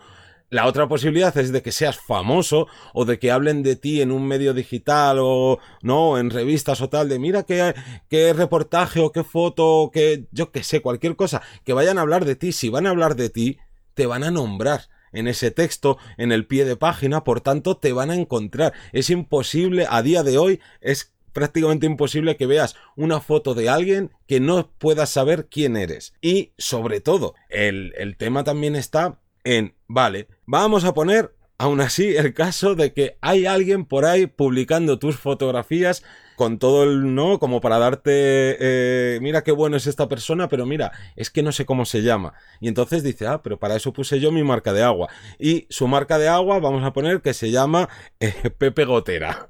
la 0.52 0.68
otra 0.68 0.90
posibilidad 0.90 1.36
es 1.38 1.54
de 1.54 1.62
que 1.62 1.72
seas 1.72 1.98
famoso 1.98 2.68
o 2.94 3.06
de 3.06 3.20
que 3.20 3.32
hablen 3.32 3.64
de 3.64 3.78
ti 3.78 4.02
en 4.02 4.12
un 4.12 4.28
medio 4.28 4.54
digital 4.54 5.18
o 5.22 5.60
no, 5.82 6.18
en 6.18 6.30
revistas 6.30 6.82
o 6.82 6.90
tal, 6.90 7.08
de 7.08 7.20
mira 7.20 7.44
qué, 7.44 7.74
qué 8.10 8.34
reportaje 8.34 9.00
o 9.00 9.14
qué 9.14 9.24
foto 9.24 9.66
o 9.66 9.92
qué, 9.92 10.28
yo 10.32 10.52
qué 10.52 10.64
sé, 10.64 10.82
cualquier 10.82 11.16
cosa, 11.16 11.42
que 11.64 11.72
vayan 11.72 11.98
a 11.98 12.02
hablar 12.02 12.26
de 12.26 12.36
ti. 12.36 12.52
Si 12.52 12.68
van 12.68 12.86
a 12.86 12.90
hablar 12.90 13.16
de 13.16 13.30
ti, 13.30 13.60
te 13.94 14.06
van 14.06 14.26
a 14.26 14.32
nombrar 14.32 14.90
en 15.14 15.30
ese 15.30 15.52
texto, 15.52 15.98
en 16.18 16.34
el 16.34 16.46
pie 16.46 16.66
de 16.66 16.76
página, 16.76 17.24
por 17.24 17.40
tanto 17.40 17.78
te 17.78 17.94
van 17.94 18.12
a 18.12 18.16
encontrar. 18.16 18.74
Es 18.92 19.10
imposible, 19.10 19.88
a 19.90 20.02
día 20.02 20.22
de 20.22 20.38
hoy, 20.38 20.60
es 20.82 21.14
prácticamente 21.34 21.86
imposible 21.86 22.38
que 22.38 22.46
veas 22.46 22.76
una 22.96 23.20
foto 23.20 23.54
de 23.54 23.70
alguien 23.70 24.12
que 24.28 24.40
no 24.40 24.72
puedas 24.78 25.10
saber 25.10 25.48
quién 25.50 25.78
eres. 25.78 26.14
Y 26.22 26.54
sobre 26.58 27.02
todo, 27.02 27.36
el, 27.50 27.94
el 27.98 28.18
tema 28.18 28.44
también 28.44 28.76
está 28.76 29.20
en, 29.44 29.74
vale, 29.88 30.28
vamos 30.46 30.84
a 30.84 30.94
poner 30.94 31.34
aún 31.58 31.80
así 31.80 32.16
el 32.16 32.34
caso 32.34 32.74
de 32.74 32.92
que 32.92 33.18
hay 33.22 33.46
alguien 33.46 33.86
por 33.86 34.06
ahí 34.06 34.26
publicando 34.26 34.98
tus 34.98 35.18
fotografías 35.18 36.04
con 36.36 36.58
todo 36.58 36.86
el 36.86 37.14
no, 37.14 37.38
como 37.38 37.62
para 37.62 37.78
darte, 37.78 38.58
eh, 38.60 39.20
mira 39.22 39.44
qué 39.44 39.52
bueno 39.52 39.78
es 39.78 39.86
esta 39.86 40.10
persona, 40.10 40.48
pero 40.48 40.66
mira, 40.66 40.92
es 41.16 41.30
que 41.30 41.44
no 41.44 41.52
sé 41.52 41.68
cómo 41.68 41.86
se 41.86 42.02
llama. 42.02 42.34
Y 42.60 42.68
entonces 42.68 43.04
dice, 43.04 43.28
ah, 43.28 43.44
pero 43.44 43.60
para 43.60 43.76
eso 43.76 43.94
puse 43.94 44.20
yo 44.20 44.32
mi 44.32 44.44
marca 44.44 44.74
de 44.74 44.82
agua. 44.82 45.10
Y 45.38 45.68
su 45.70 45.88
marca 45.88 46.18
de 46.18 46.30
agua, 46.30 46.58
vamos 46.58 46.84
a 46.84 46.94
poner 46.94 47.22
que 47.22 47.36
se 47.36 47.52
llama 47.52 47.90
eh, 48.20 48.34
Pepe 48.58 48.86
Gotera. 48.86 49.50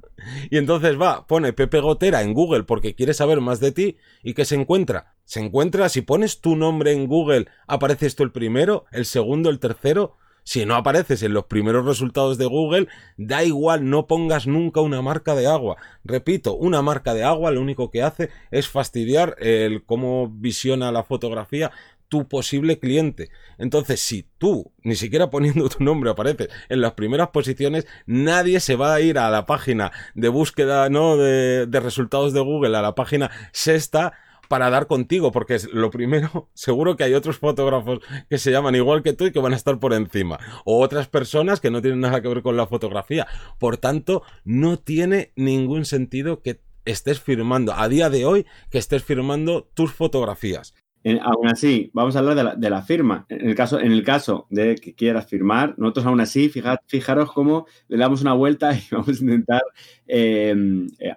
Y 0.50 0.58
entonces 0.58 1.00
va, 1.00 1.28
pone 1.28 1.54
Pepe 1.54 1.80
Gotera 1.80 2.22
en 2.22 2.34
Google 2.34 2.64
porque 2.64 2.96
quiere 2.96 3.14
saber 3.14 3.42
más 3.42 3.60
de 3.60 3.72
ti 3.72 3.98
y 4.24 4.34
que 4.34 4.46
se 4.46 4.56
encuentra. 4.56 5.16
Se 5.26 5.40
encuentra, 5.40 5.90
si 5.90 6.02
pones 6.02 6.42
tu 6.42 6.56
nombre 6.56 6.92
en 6.92 7.08
Google, 7.08 7.48
aparece 7.68 8.06
esto 8.06 8.24
el 8.24 8.32
primero, 8.32 8.86
el 8.92 9.06
segundo, 9.06 9.50
el 9.50 9.60
tercero. 9.60 10.18
Si 10.44 10.66
no 10.66 10.76
apareces 10.76 11.22
en 11.22 11.34
los 11.34 11.46
primeros 11.46 11.86
resultados 11.86 12.38
de 12.40 12.46
Google, 12.48 12.88
da 13.16 13.44
igual, 13.44 13.90
no 13.90 14.08
pongas 14.08 14.48
nunca 14.48 14.82
una 14.82 15.02
marca 15.02 15.36
de 15.36 15.46
agua. 15.46 15.78
Repito, 16.04 16.56
una 16.56 16.82
marca 16.82 17.14
de 17.14 17.24
agua 17.24 17.52
lo 17.52 17.62
único 17.62 17.92
que 17.92 18.02
hace 18.02 18.30
es 18.50 18.68
fastidiar 18.68 19.36
el 19.40 19.84
cómo 19.86 20.30
visiona 20.30 20.92
la 20.92 21.04
fotografía 21.04 21.72
tu 22.12 22.28
posible 22.28 22.78
cliente. 22.78 23.30
Entonces, 23.58 24.02
si 24.02 24.28
tú, 24.38 24.74
ni 24.84 24.96
siquiera 24.96 25.30
poniendo 25.30 25.70
tu 25.70 25.82
nombre, 25.82 26.12
apareces 26.12 26.50
en 26.68 26.82
las 26.82 26.92
primeras 26.92 27.30
posiciones, 27.30 27.88
nadie 28.06 28.60
se 28.60 28.76
va 28.76 28.94
a 28.94 29.00
ir 29.00 29.18
a 29.18 29.30
la 29.30 29.46
página 29.46 29.94
de 30.14 30.28
búsqueda, 30.28 30.90
¿no? 30.90 31.16
De, 31.16 31.66
resultados 31.80 32.34
de 32.34 32.42
Google, 32.42 32.76
a 32.76 32.82
la 32.82 32.96
página 32.96 33.32
sexta, 33.54 34.12
para 34.50 34.70
dar 34.70 34.88
contigo, 34.88 35.32
porque 35.32 35.56
es 35.56 35.72
lo 35.72 35.90
primero, 35.90 36.50
seguro 36.54 36.98
que 36.98 37.06
hay 37.06 37.14
otros 37.14 37.38
fotógrafos 37.38 38.00
que 38.30 38.38
se 38.38 38.52
llaman 38.52 38.76
igual 38.76 39.04
que 39.04 39.14
tú 39.14 39.28
y 39.28 39.32
que 39.32 39.40
van 39.40 39.54
a 39.54 39.56
estar 39.56 39.80
por 39.80 39.94
encima, 39.94 40.38
o 40.66 40.82
otras 40.82 41.08
personas 41.08 41.62
que 41.62 41.72
no 41.72 41.82
tienen 41.82 42.02
nada 42.02 42.22
que 42.22 42.28
ver 42.28 42.42
con 42.42 42.58
la 42.58 42.68
fotografía. 42.68 43.26
Por 43.58 43.78
tanto, 43.78 44.24
no 44.44 44.78
tiene 44.78 45.32
ningún 45.38 45.86
sentido 45.86 46.42
que 46.42 46.60
estés 46.84 47.22
firmando, 47.22 47.74
a 47.74 47.88
día 47.88 48.10
de 48.10 48.26
hoy, 48.26 48.46
que 48.70 48.80
estés 48.80 49.02
firmando 49.02 49.64
tus 49.74 49.94
fotografías 49.94 50.74
aún 51.04 51.48
así, 51.48 51.90
vamos 51.94 52.16
a 52.16 52.20
hablar 52.20 52.58
de 52.58 52.70
la, 52.70 52.82
firma. 52.84 53.26
En 53.30 53.50
el, 53.50 53.56
caso, 53.56 53.80
en 53.80 53.92
el 53.92 54.04
caso 54.04 54.46
de 54.50 54.76
que 54.76 54.94
quieras 54.94 55.26
firmar, 55.26 55.74
nosotros 55.78 56.06
aún 56.06 56.22
así, 56.22 56.50
fijaros 56.50 57.32
cómo 57.34 57.66
le 57.88 57.98
damos 57.98 58.22
una 58.22 58.34
vuelta 58.34 58.72
y 58.76 58.82
vamos 58.92 59.10
a 59.10 59.24
intentar 59.24 59.62
eh, 60.08 60.56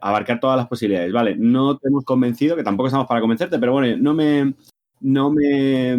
abarcar 0.00 0.40
todas 0.40 0.56
las 0.56 0.68
posibilidades. 0.68 1.12
Vale, 1.12 1.36
no 1.36 1.76
te 1.76 1.88
hemos 1.88 2.04
convencido, 2.04 2.56
que 2.56 2.64
tampoco 2.64 2.88
estamos 2.88 3.06
para 3.06 3.20
convencerte, 3.20 3.58
pero 3.58 3.72
bueno, 3.72 3.96
no 3.98 4.14
me. 4.14 4.54
No 5.00 5.30
me. 5.30 5.96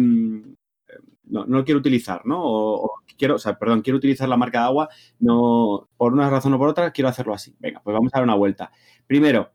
No, 1.28 1.44
lo 1.44 1.64
quiero 1.64 1.80
utilizar, 1.80 2.22
¿no? 2.24 2.40
O, 2.42 2.92
quiero, 3.18 3.36
o 3.36 3.38
sea, 3.38 3.58
perdón, 3.58 3.82
quiero 3.82 3.98
utilizar 3.98 4.28
la 4.28 4.36
marca 4.36 4.60
de 4.60 4.64
agua, 4.66 4.88
no, 5.18 5.88
por 5.96 6.12
una 6.12 6.30
razón 6.30 6.54
o 6.54 6.58
por 6.58 6.68
otra, 6.68 6.92
quiero 6.92 7.08
hacerlo 7.08 7.34
así. 7.34 7.54
Venga, 7.58 7.80
pues 7.82 7.94
vamos 7.94 8.12
a 8.14 8.18
dar 8.18 8.24
una 8.24 8.34
vuelta. 8.34 8.70
Primero, 9.06 9.52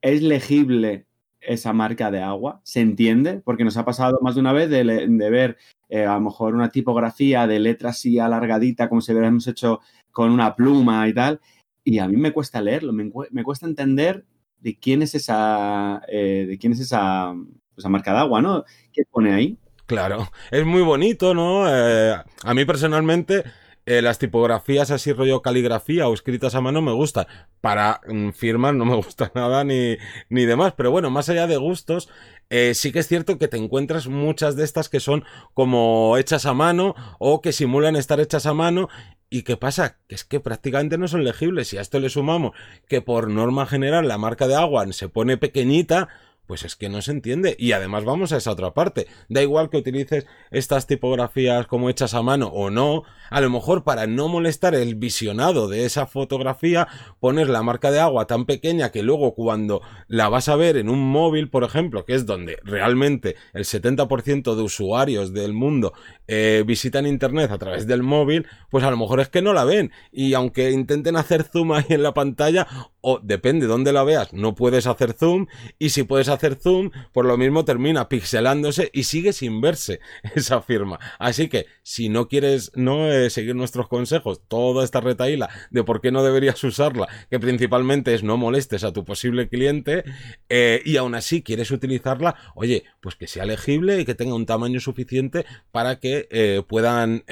¿es 0.00 0.22
legible 0.22 1.06
esa 1.46 1.72
marca 1.72 2.10
de 2.10 2.20
agua, 2.20 2.60
se 2.62 2.80
entiende, 2.80 3.40
porque 3.44 3.64
nos 3.64 3.76
ha 3.76 3.84
pasado 3.84 4.18
más 4.22 4.34
de 4.34 4.40
una 4.40 4.52
vez 4.52 4.70
de, 4.70 4.82
ver 5.30 5.56
eh, 5.88 6.04
a 6.04 6.14
lo 6.14 6.20
mejor 6.20 6.54
una 6.54 6.70
tipografía 6.70 7.46
de 7.46 7.58
letra 7.58 7.90
así 7.90 8.18
alargadita, 8.18 8.88
como 8.88 9.00
si 9.00 9.12
hubiéramos 9.12 9.46
hecho 9.46 9.80
con 10.10 10.30
una 10.30 10.54
pluma 10.54 11.06
y 11.08 11.14
tal, 11.14 11.40
y 11.84 11.98
a 11.98 12.08
mí 12.08 12.16
me 12.16 12.32
cuesta 12.32 12.60
leerlo, 12.60 12.92
me, 12.92 13.10
cuesta 13.42 13.66
entender 13.66 14.24
de 14.60 14.78
quién 14.78 15.02
es 15.02 15.14
esa, 15.14 16.02
eh, 16.08 16.46
de 16.48 16.58
quién 16.58 16.72
es 16.72 16.80
esa, 16.80 17.34
esa 17.76 17.88
marca 17.88 18.12
de 18.12 18.18
agua, 18.18 18.40
¿no? 18.40 18.64
¿Qué 18.92 19.02
pone 19.10 19.32
ahí? 19.32 19.58
Claro, 19.86 20.28
es 20.50 20.64
muy 20.64 20.82
bonito, 20.82 21.34
¿no? 21.34 21.64
Eh, 21.68 22.14
a 22.44 22.54
mí 22.54 22.64
personalmente 22.64 23.44
eh, 23.84 24.00
las 24.00 24.18
tipografías 24.18 24.92
así 24.92 25.12
rollo 25.12 25.42
caligrafía 25.42 26.06
o 26.08 26.14
escritas 26.14 26.54
a 26.54 26.60
mano 26.60 26.82
me 26.82 26.92
gustan. 26.92 27.26
Para 27.60 28.00
mm, 28.06 28.30
firmar 28.30 28.74
no 28.74 28.84
me 28.84 28.94
gusta 29.02 29.32
nada 29.34 29.64
ni, 29.64 29.96
ni 30.28 30.44
demás. 30.44 30.74
Pero 30.76 30.90
bueno, 30.90 31.10
más 31.10 31.28
allá 31.28 31.46
de 31.46 31.56
gustos, 31.56 32.08
eh, 32.50 32.74
sí 32.74 32.92
que 32.92 33.00
es 33.00 33.08
cierto 33.08 33.38
que 33.38 33.48
te 33.48 33.56
encuentras 33.56 34.06
muchas 34.06 34.56
de 34.56 34.64
estas 34.64 34.88
que 34.88 35.00
son 35.00 35.24
como 35.54 36.16
hechas 36.16 36.46
a 36.46 36.54
mano 36.54 36.94
o 37.18 37.40
que 37.40 37.52
simulan 37.52 37.96
estar 37.96 38.20
hechas 38.20 38.46
a 38.46 38.54
mano. 38.54 38.88
¿Y 39.30 39.42
qué 39.42 39.56
pasa? 39.56 39.98
Que 40.06 40.14
es 40.14 40.24
que 40.24 40.40
prácticamente 40.40 40.98
no 40.98 41.08
son 41.08 41.24
legibles. 41.24 41.72
Y 41.72 41.78
a 41.78 41.80
esto 41.80 41.98
le 41.98 42.10
sumamos 42.10 42.52
que 42.86 43.00
por 43.00 43.28
norma 43.28 43.66
general 43.66 44.06
la 44.06 44.18
marca 44.18 44.46
de 44.46 44.54
agua 44.54 44.86
se 44.92 45.08
pone 45.08 45.38
pequeñita, 45.38 46.08
pues 46.46 46.64
es 46.64 46.76
que 46.76 46.88
no 46.88 47.02
se 47.02 47.12
entiende. 47.12 47.56
Y 47.58 47.72
además 47.72 48.04
vamos 48.04 48.32
a 48.32 48.36
esa 48.36 48.50
otra 48.50 48.74
parte. 48.74 49.06
Da 49.28 49.42
igual 49.42 49.70
que 49.70 49.78
utilices 49.78 50.26
estas 50.50 50.86
tipografías 50.86 51.66
como 51.66 51.88
hechas 51.88 52.14
a 52.14 52.22
mano 52.22 52.48
o 52.48 52.70
no. 52.70 53.04
A 53.30 53.40
lo 53.40 53.48
mejor 53.50 53.84
para 53.84 54.06
no 54.06 54.28
molestar 54.28 54.74
el 54.74 54.94
visionado 54.94 55.68
de 55.68 55.86
esa 55.86 56.06
fotografía, 56.06 56.88
pones 57.20 57.48
la 57.48 57.62
marca 57.62 57.90
de 57.90 58.00
agua 58.00 58.26
tan 58.26 58.44
pequeña 58.44 58.90
que 58.90 59.02
luego 59.02 59.34
cuando 59.34 59.80
la 60.08 60.28
vas 60.28 60.48
a 60.48 60.56
ver 60.56 60.76
en 60.76 60.88
un 60.88 61.00
móvil, 61.00 61.48
por 61.48 61.64
ejemplo, 61.64 62.04
que 62.04 62.14
es 62.14 62.26
donde 62.26 62.58
realmente 62.62 63.36
el 63.54 63.64
70% 63.64 64.54
de 64.54 64.62
usuarios 64.62 65.32
del 65.32 65.52
mundo 65.52 65.92
eh, 66.26 66.64
visitan 66.66 67.06
Internet 67.06 67.50
a 67.50 67.58
través 67.58 67.86
del 67.86 68.02
móvil, 68.02 68.46
pues 68.70 68.84
a 68.84 68.90
lo 68.90 68.96
mejor 68.96 69.20
es 69.20 69.28
que 69.28 69.42
no 69.42 69.52
la 69.52 69.64
ven. 69.64 69.90
Y 70.10 70.34
aunque 70.34 70.70
intenten 70.70 71.16
hacer 71.16 71.44
zoom 71.44 71.72
ahí 71.72 71.86
en 71.88 72.02
la 72.02 72.14
pantalla, 72.14 72.66
o 73.02 73.20
depende 73.22 73.66
de 73.66 73.72
dónde 73.72 73.92
la 73.92 74.04
veas, 74.04 74.32
no 74.32 74.54
puedes 74.54 74.86
hacer 74.86 75.12
zoom. 75.12 75.46
Y 75.78 75.90
si 75.90 76.04
puedes 76.04 76.28
hacer 76.28 76.54
zoom, 76.54 76.90
por 77.12 77.26
lo 77.26 77.36
mismo 77.36 77.64
termina 77.64 78.08
pixelándose 78.08 78.90
y 78.94 79.02
sigue 79.02 79.32
sin 79.32 79.60
verse 79.60 80.00
esa 80.34 80.62
firma. 80.62 80.98
Así 81.18 81.48
que 81.48 81.66
si 81.82 82.08
no 82.08 82.28
quieres 82.28 82.72
no 82.74 83.12
eh, 83.12 83.28
seguir 83.28 83.54
nuestros 83.54 83.88
consejos, 83.88 84.40
toda 84.48 84.84
esta 84.84 85.00
retaíla 85.00 85.50
de 85.70 85.84
por 85.84 86.00
qué 86.00 86.10
no 86.10 86.22
deberías 86.22 86.62
usarla, 86.64 87.08
que 87.28 87.38
principalmente 87.38 88.14
es 88.14 88.22
no 88.22 88.36
molestes 88.36 88.84
a 88.84 88.92
tu 88.92 89.04
posible 89.04 89.48
cliente, 89.48 90.04
eh, 90.48 90.80
y 90.84 90.96
aún 90.96 91.14
así 91.14 91.42
quieres 91.42 91.70
utilizarla, 91.70 92.36
oye, 92.54 92.84
pues 93.00 93.16
que 93.16 93.26
sea 93.26 93.44
legible 93.44 94.00
y 94.00 94.04
que 94.04 94.14
tenga 94.14 94.34
un 94.34 94.46
tamaño 94.46 94.80
suficiente 94.80 95.44
para 95.72 95.98
que 95.98 96.28
eh, 96.30 96.62
puedan 96.66 97.24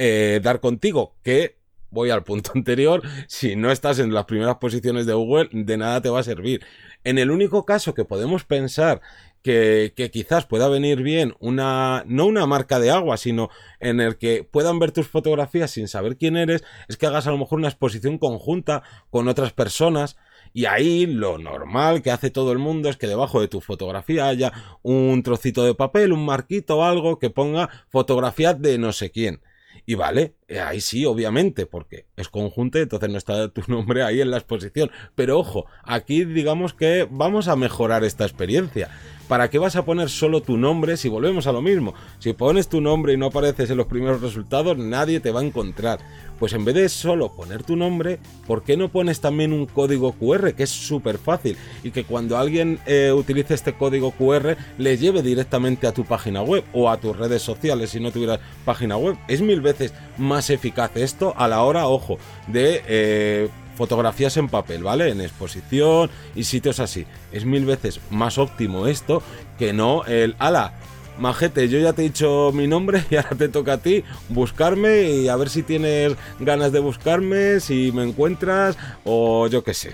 dar 0.42 0.60
contigo, 0.60 1.14
que 1.22 1.60
voy 1.90 2.11
al 2.11 2.25
punto 2.25 2.52
anterior, 2.54 3.02
si 3.28 3.56
no 3.56 3.70
estás 3.70 3.99
en 3.99 4.12
las 4.12 4.25
primeras 4.25 4.56
posiciones 4.56 5.06
de 5.06 5.14
Google, 5.14 5.49
de 5.52 5.76
nada 5.76 6.00
te 6.00 6.09
va 6.09 6.20
a 6.20 6.25
servir. 6.25 6.64
En 7.04 7.18
el 7.18 7.30
único 7.30 7.64
caso 7.64 7.94
que 7.94 8.04
podemos 8.04 8.44
pensar 8.44 9.00
que, 9.42 10.11
quizás 10.12 10.47
pueda 10.47 10.68
venir 10.68 11.02
bien 11.02 11.35
una, 11.40 12.04
no 12.06 12.26
una 12.26 12.47
marca 12.47 12.78
de 12.78 12.90
agua, 12.90 13.16
sino 13.16 13.49
en 13.80 14.00
el 14.00 14.18
que 14.18 14.44
puedan 14.44 14.78
ver 14.78 14.92
tus 14.92 15.09
fotografías 15.09 15.70
sin 15.70 15.88
saber 15.88 16.16
quién 16.16 16.37
eres, 16.37 16.62
es 16.88 16.97
que 16.97 17.06
hagas 17.06 17.26
a 17.26 17.30
lo 17.30 17.38
mejor 17.38 17.59
una 17.59 17.68
exposición 17.68 18.18
conjunta 18.18 18.82
con 19.11 19.28
otras 19.28 19.52
personas. 19.52 20.16
Y 20.52 20.64
ahí 20.64 21.06
lo 21.06 21.38
normal 21.38 22.02
que 22.02 22.11
hace 22.11 22.30
todo 22.30 22.50
el 22.52 22.59
mundo 22.59 22.88
es 22.88 22.97
que 22.97 23.06
debajo 23.06 23.40
de 23.40 23.49
tu 23.49 23.61
fotografía 23.61 24.26
haya 24.26 24.52
un 24.82 25.23
trocito 25.23 25.64
de 25.64 25.75
papel, 25.75 26.12
un 26.12 26.26
marquito 26.26 26.78
o 26.78 26.85
algo 26.85 27.18
que 27.18 27.30
ponga 27.30 27.70
fotografía 27.88 28.52
de 28.52 28.76
no 28.76 28.92
sé 28.92 29.11
quién. 29.11 29.40
Y 29.87 29.94
vale, 29.94 30.34
eh, 30.49 30.60
ahí 30.60 30.80
sí, 30.80 31.04
obviamente, 31.06 31.66
porque 31.66 32.06
es 32.16 32.28
conjunto, 32.28 32.78
entonces 32.78 33.10
no 33.10 33.18
está 33.18 33.49
tu 33.49 33.62
nombre 33.68 34.02
ahí 34.02 34.20
en 34.20 34.30
la 34.30 34.38
exposición. 34.38 34.90
Pero 35.14 35.38
ojo, 35.38 35.66
aquí 35.84 36.25
digamos 36.25 36.75
que 36.75 37.08
vamos 37.10 37.49
a 37.49 37.56
mejorar 37.56 38.04
esta 38.04 38.25
experiencia. 38.25 38.90
¿Para 39.28 39.49
qué 39.49 39.58
vas 39.58 39.76
a 39.76 39.84
poner 39.84 40.08
solo 40.08 40.42
tu 40.42 40.56
nombre 40.56 40.96
si 40.96 41.08
volvemos 41.08 41.46
a 41.46 41.52
lo 41.52 41.62
mismo? 41.62 41.94
Si 42.18 42.32
pones 42.32 42.68
tu 42.68 42.80
nombre 42.80 43.12
y 43.12 43.16
no 43.16 43.26
apareces 43.26 43.70
en 43.70 43.76
los 43.76 43.87
primeros 43.87 44.20
resultados, 44.20 44.76
nadie 44.76 45.20
te 45.20 45.30
va 45.30 45.38
a 45.38 45.44
encontrar. 45.44 46.00
Pues 46.40 46.54
en 46.54 46.64
vez 46.64 46.75
de 46.75 46.88
solo 46.88 47.30
poner 47.30 47.62
tu 47.62 47.76
nombre, 47.76 48.18
¿por 48.46 48.64
qué 48.64 48.76
no 48.76 48.88
pones 48.88 49.20
también 49.20 49.53
un 49.53 49.66
código 49.66 50.12
QR 50.12 50.55
que 50.55 50.62
es 50.62 50.70
súper 50.70 51.18
fácil 51.18 51.59
y 51.85 51.90
que 51.90 52.05
cuando 52.05 52.38
alguien 52.38 52.81
eh, 52.87 53.12
utilice 53.14 53.53
este 53.53 53.74
código 53.74 54.11
QR 54.12 54.57
le 54.79 54.96
lleve 54.96 55.22
directamente 55.22 55.87
a 55.87 55.92
tu 55.92 56.05
página 56.05 56.40
web 56.40 56.64
o 56.72 56.88
a 56.88 56.96
tus 56.96 57.14
redes 57.14 57.42
sociales 57.42 57.90
si 57.90 58.00
no 58.00 58.11
tuvieras 58.11 58.40
página 58.64 58.96
web? 58.96 59.18
Es 59.29 59.42
mil 59.42 59.61
veces 59.61 59.92
más 60.16 60.48
eficaz 60.48 60.96
esto 60.96 61.35
a 61.37 61.46
la 61.46 61.62
hora, 61.62 61.87
ojo, 61.87 62.18
de... 62.48 62.83
Eh, 62.88 63.48
fotografías 63.76 64.37
en 64.37 64.50
papel, 64.50 64.83
¿vale? 64.83 65.09
En 65.09 65.22
exposición 65.22 66.11
y 66.35 66.44
sitios 66.44 66.81
así. 66.81 67.07
Es 67.33 67.46
mil 67.46 67.64
veces 67.64 67.98
más 68.11 68.37
óptimo 68.37 68.87
esto 68.87 69.22
que 69.59 69.72
no 69.72 70.05
el 70.05 70.37
ala. 70.38 70.74
Majete, 71.20 71.68
yo 71.68 71.78
ya 71.78 71.92
te 71.92 72.00
he 72.00 72.04
dicho 72.06 72.50
mi 72.54 72.66
nombre 72.66 73.04
y 73.11 73.16
ahora 73.16 73.37
te 73.37 73.50
toca 73.50 73.74
a 73.74 73.78
ti 73.78 74.04
buscarme 74.30 75.02
y 75.02 75.28
a 75.28 75.37
ver 75.37 75.50
si 75.50 75.62
tienes 75.62 76.16
ganas 76.38 76.72
de 76.72 76.80
buscarme, 76.80 77.61
si 77.61 77.92
me 77.92 78.04
encuentras 78.04 78.78
o 79.04 79.46
yo 79.46 79.62
qué 79.62 79.74
sé. 79.74 79.92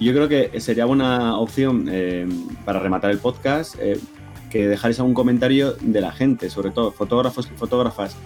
Yo 0.00 0.12
creo 0.12 0.28
que 0.28 0.60
sería 0.60 0.86
una 0.86 1.38
opción 1.38 1.86
eh, 1.88 2.26
para 2.64 2.80
rematar 2.80 3.12
el 3.12 3.18
podcast 3.18 3.76
eh, 3.78 4.00
que 4.50 4.66
dejarais 4.66 4.98
algún 4.98 5.14
comentario 5.14 5.76
de 5.80 6.00
la 6.00 6.10
gente, 6.10 6.50
sobre 6.50 6.72
todo 6.72 6.90
fotógrafos 6.90 7.48
y 7.54 7.56
fotógrafas 7.56 8.16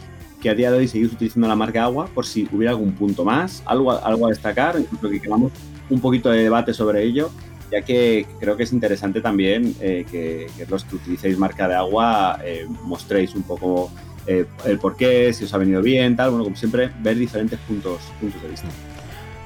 que 0.40 0.48
a 0.48 0.54
día 0.54 0.70
de 0.70 0.78
hoy 0.78 0.88
seguís 0.88 1.12
utilizando 1.12 1.48
la 1.48 1.56
marca 1.56 1.84
agua 1.84 2.06
por 2.14 2.24
si 2.24 2.48
hubiera 2.50 2.70
algún 2.70 2.92
punto 2.92 3.26
más, 3.26 3.62
algo, 3.66 3.92
algo 3.92 4.24
a 4.24 4.30
destacar, 4.30 4.76
incluso 4.78 5.10
que 5.10 5.20
queramos 5.20 5.52
un 5.90 6.00
poquito 6.00 6.30
de 6.30 6.44
debate 6.44 6.72
sobre 6.72 7.02
ello, 7.02 7.30
ya 7.70 7.82
que 7.82 8.26
creo 8.40 8.56
que 8.56 8.62
es 8.62 8.72
interesante 8.72 9.20
también 9.20 9.74
eh, 9.80 10.04
que, 10.10 10.48
los 10.68 10.84
que 10.84 10.96
utilicéis 10.96 11.38
marca 11.38 11.68
de 11.68 11.74
agua 11.74 12.38
eh, 12.44 12.66
mostréis 12.84 13.34
un 13.34 13.42
poco 13.42 13.90
eh, 14.26 14.46
el 14.64 14.78
por 14.78 14.96
qué, 14.96 15.32
si 15.32 15.44
os 15.44 15.54
ha 15.54 15.58
venido 15.58 15.80
bien, 15.80 16.16
tal, 16.16 16.30
bueno, 16.30 16.44
como 16.44 16.56
siempre, 16.56 16.90
ver 17.00 17.16
diferentes 17.16 17.58
puntos, 17.60 18.00
puntos 18.20 18.42
de 18.42 18.48
vista. 18.48 18.68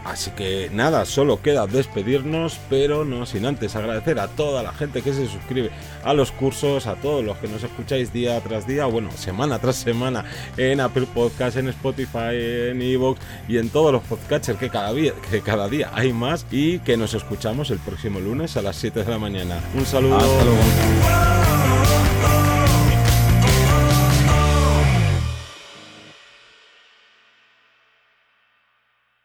Así 0.04 0.30
que 0.32 0.70
nada, 0.72 1.04
solo 1.04 1.40
queda 1.42 1.66
despedirnos, 1.66 2.58
pero 2.68 3.04
no 3.04 3.24
sin 3.26 3.46
antes 3.46 3.76
agradecer 3.76 4.18
a 4.18 4.28
toda 4.28 4.62
la 4.62 4.72
gente 4.72 5.02
que 5.02 5.12
se 5.12 5.28
suscribe 5.28 5.70
a 6.04 6.12
los 6.12 6.32
cursos, 6.32 6.86
a 6.86 6.96
todos 6.96 7.24
los 7.24 7.36
que 7.38 7.48
nos 7.48 7.62
escucháis 7.62 8.12
día 8.12 8.40
tras 8.40 8.66
día, 8.66 8.86
bueno, 8.86 9.10
semana 9.12 9.58
tras 9.58 9.76
semana 9.76 10.24
en 10.56 10.80
Apple 10.80 11.06
Podcast, 11.12 11.56
en 11.56 11.68
Spotify, 11.68 12.34
en 12.70 12.82
Evox 12.82 13.20
y 13.48 13.58
en 13.58 13.68
todos 13.68 13.92
los 13.92 14.02
podcasters 14.02 14.58
que 14.58 14.70
cada 14.70 14.92
día, 14.92 15.12
que 15.30 15.40
cada 15.40 15.68
día 15.68 15.90
hay 15.94 16.12
más 16.12 16.46
y 16.50 16.80
que 16.80 16.96
nos 16.96 17.14
escuchamos 17.14 17.70
el 17.70 17.78
próximo 17.78 18.18
lunes 18.20 18.56
a 18.56 18.62
las 18.62 18.76
7 18.76 19.04
de 19.04 19.10
la 19.10 19.18
mañana. 19.18 19.60
Un 19.74 19.86
saludo. 19.86 20.16
Hasta 20.16 20.44
luego. 20.44 21.41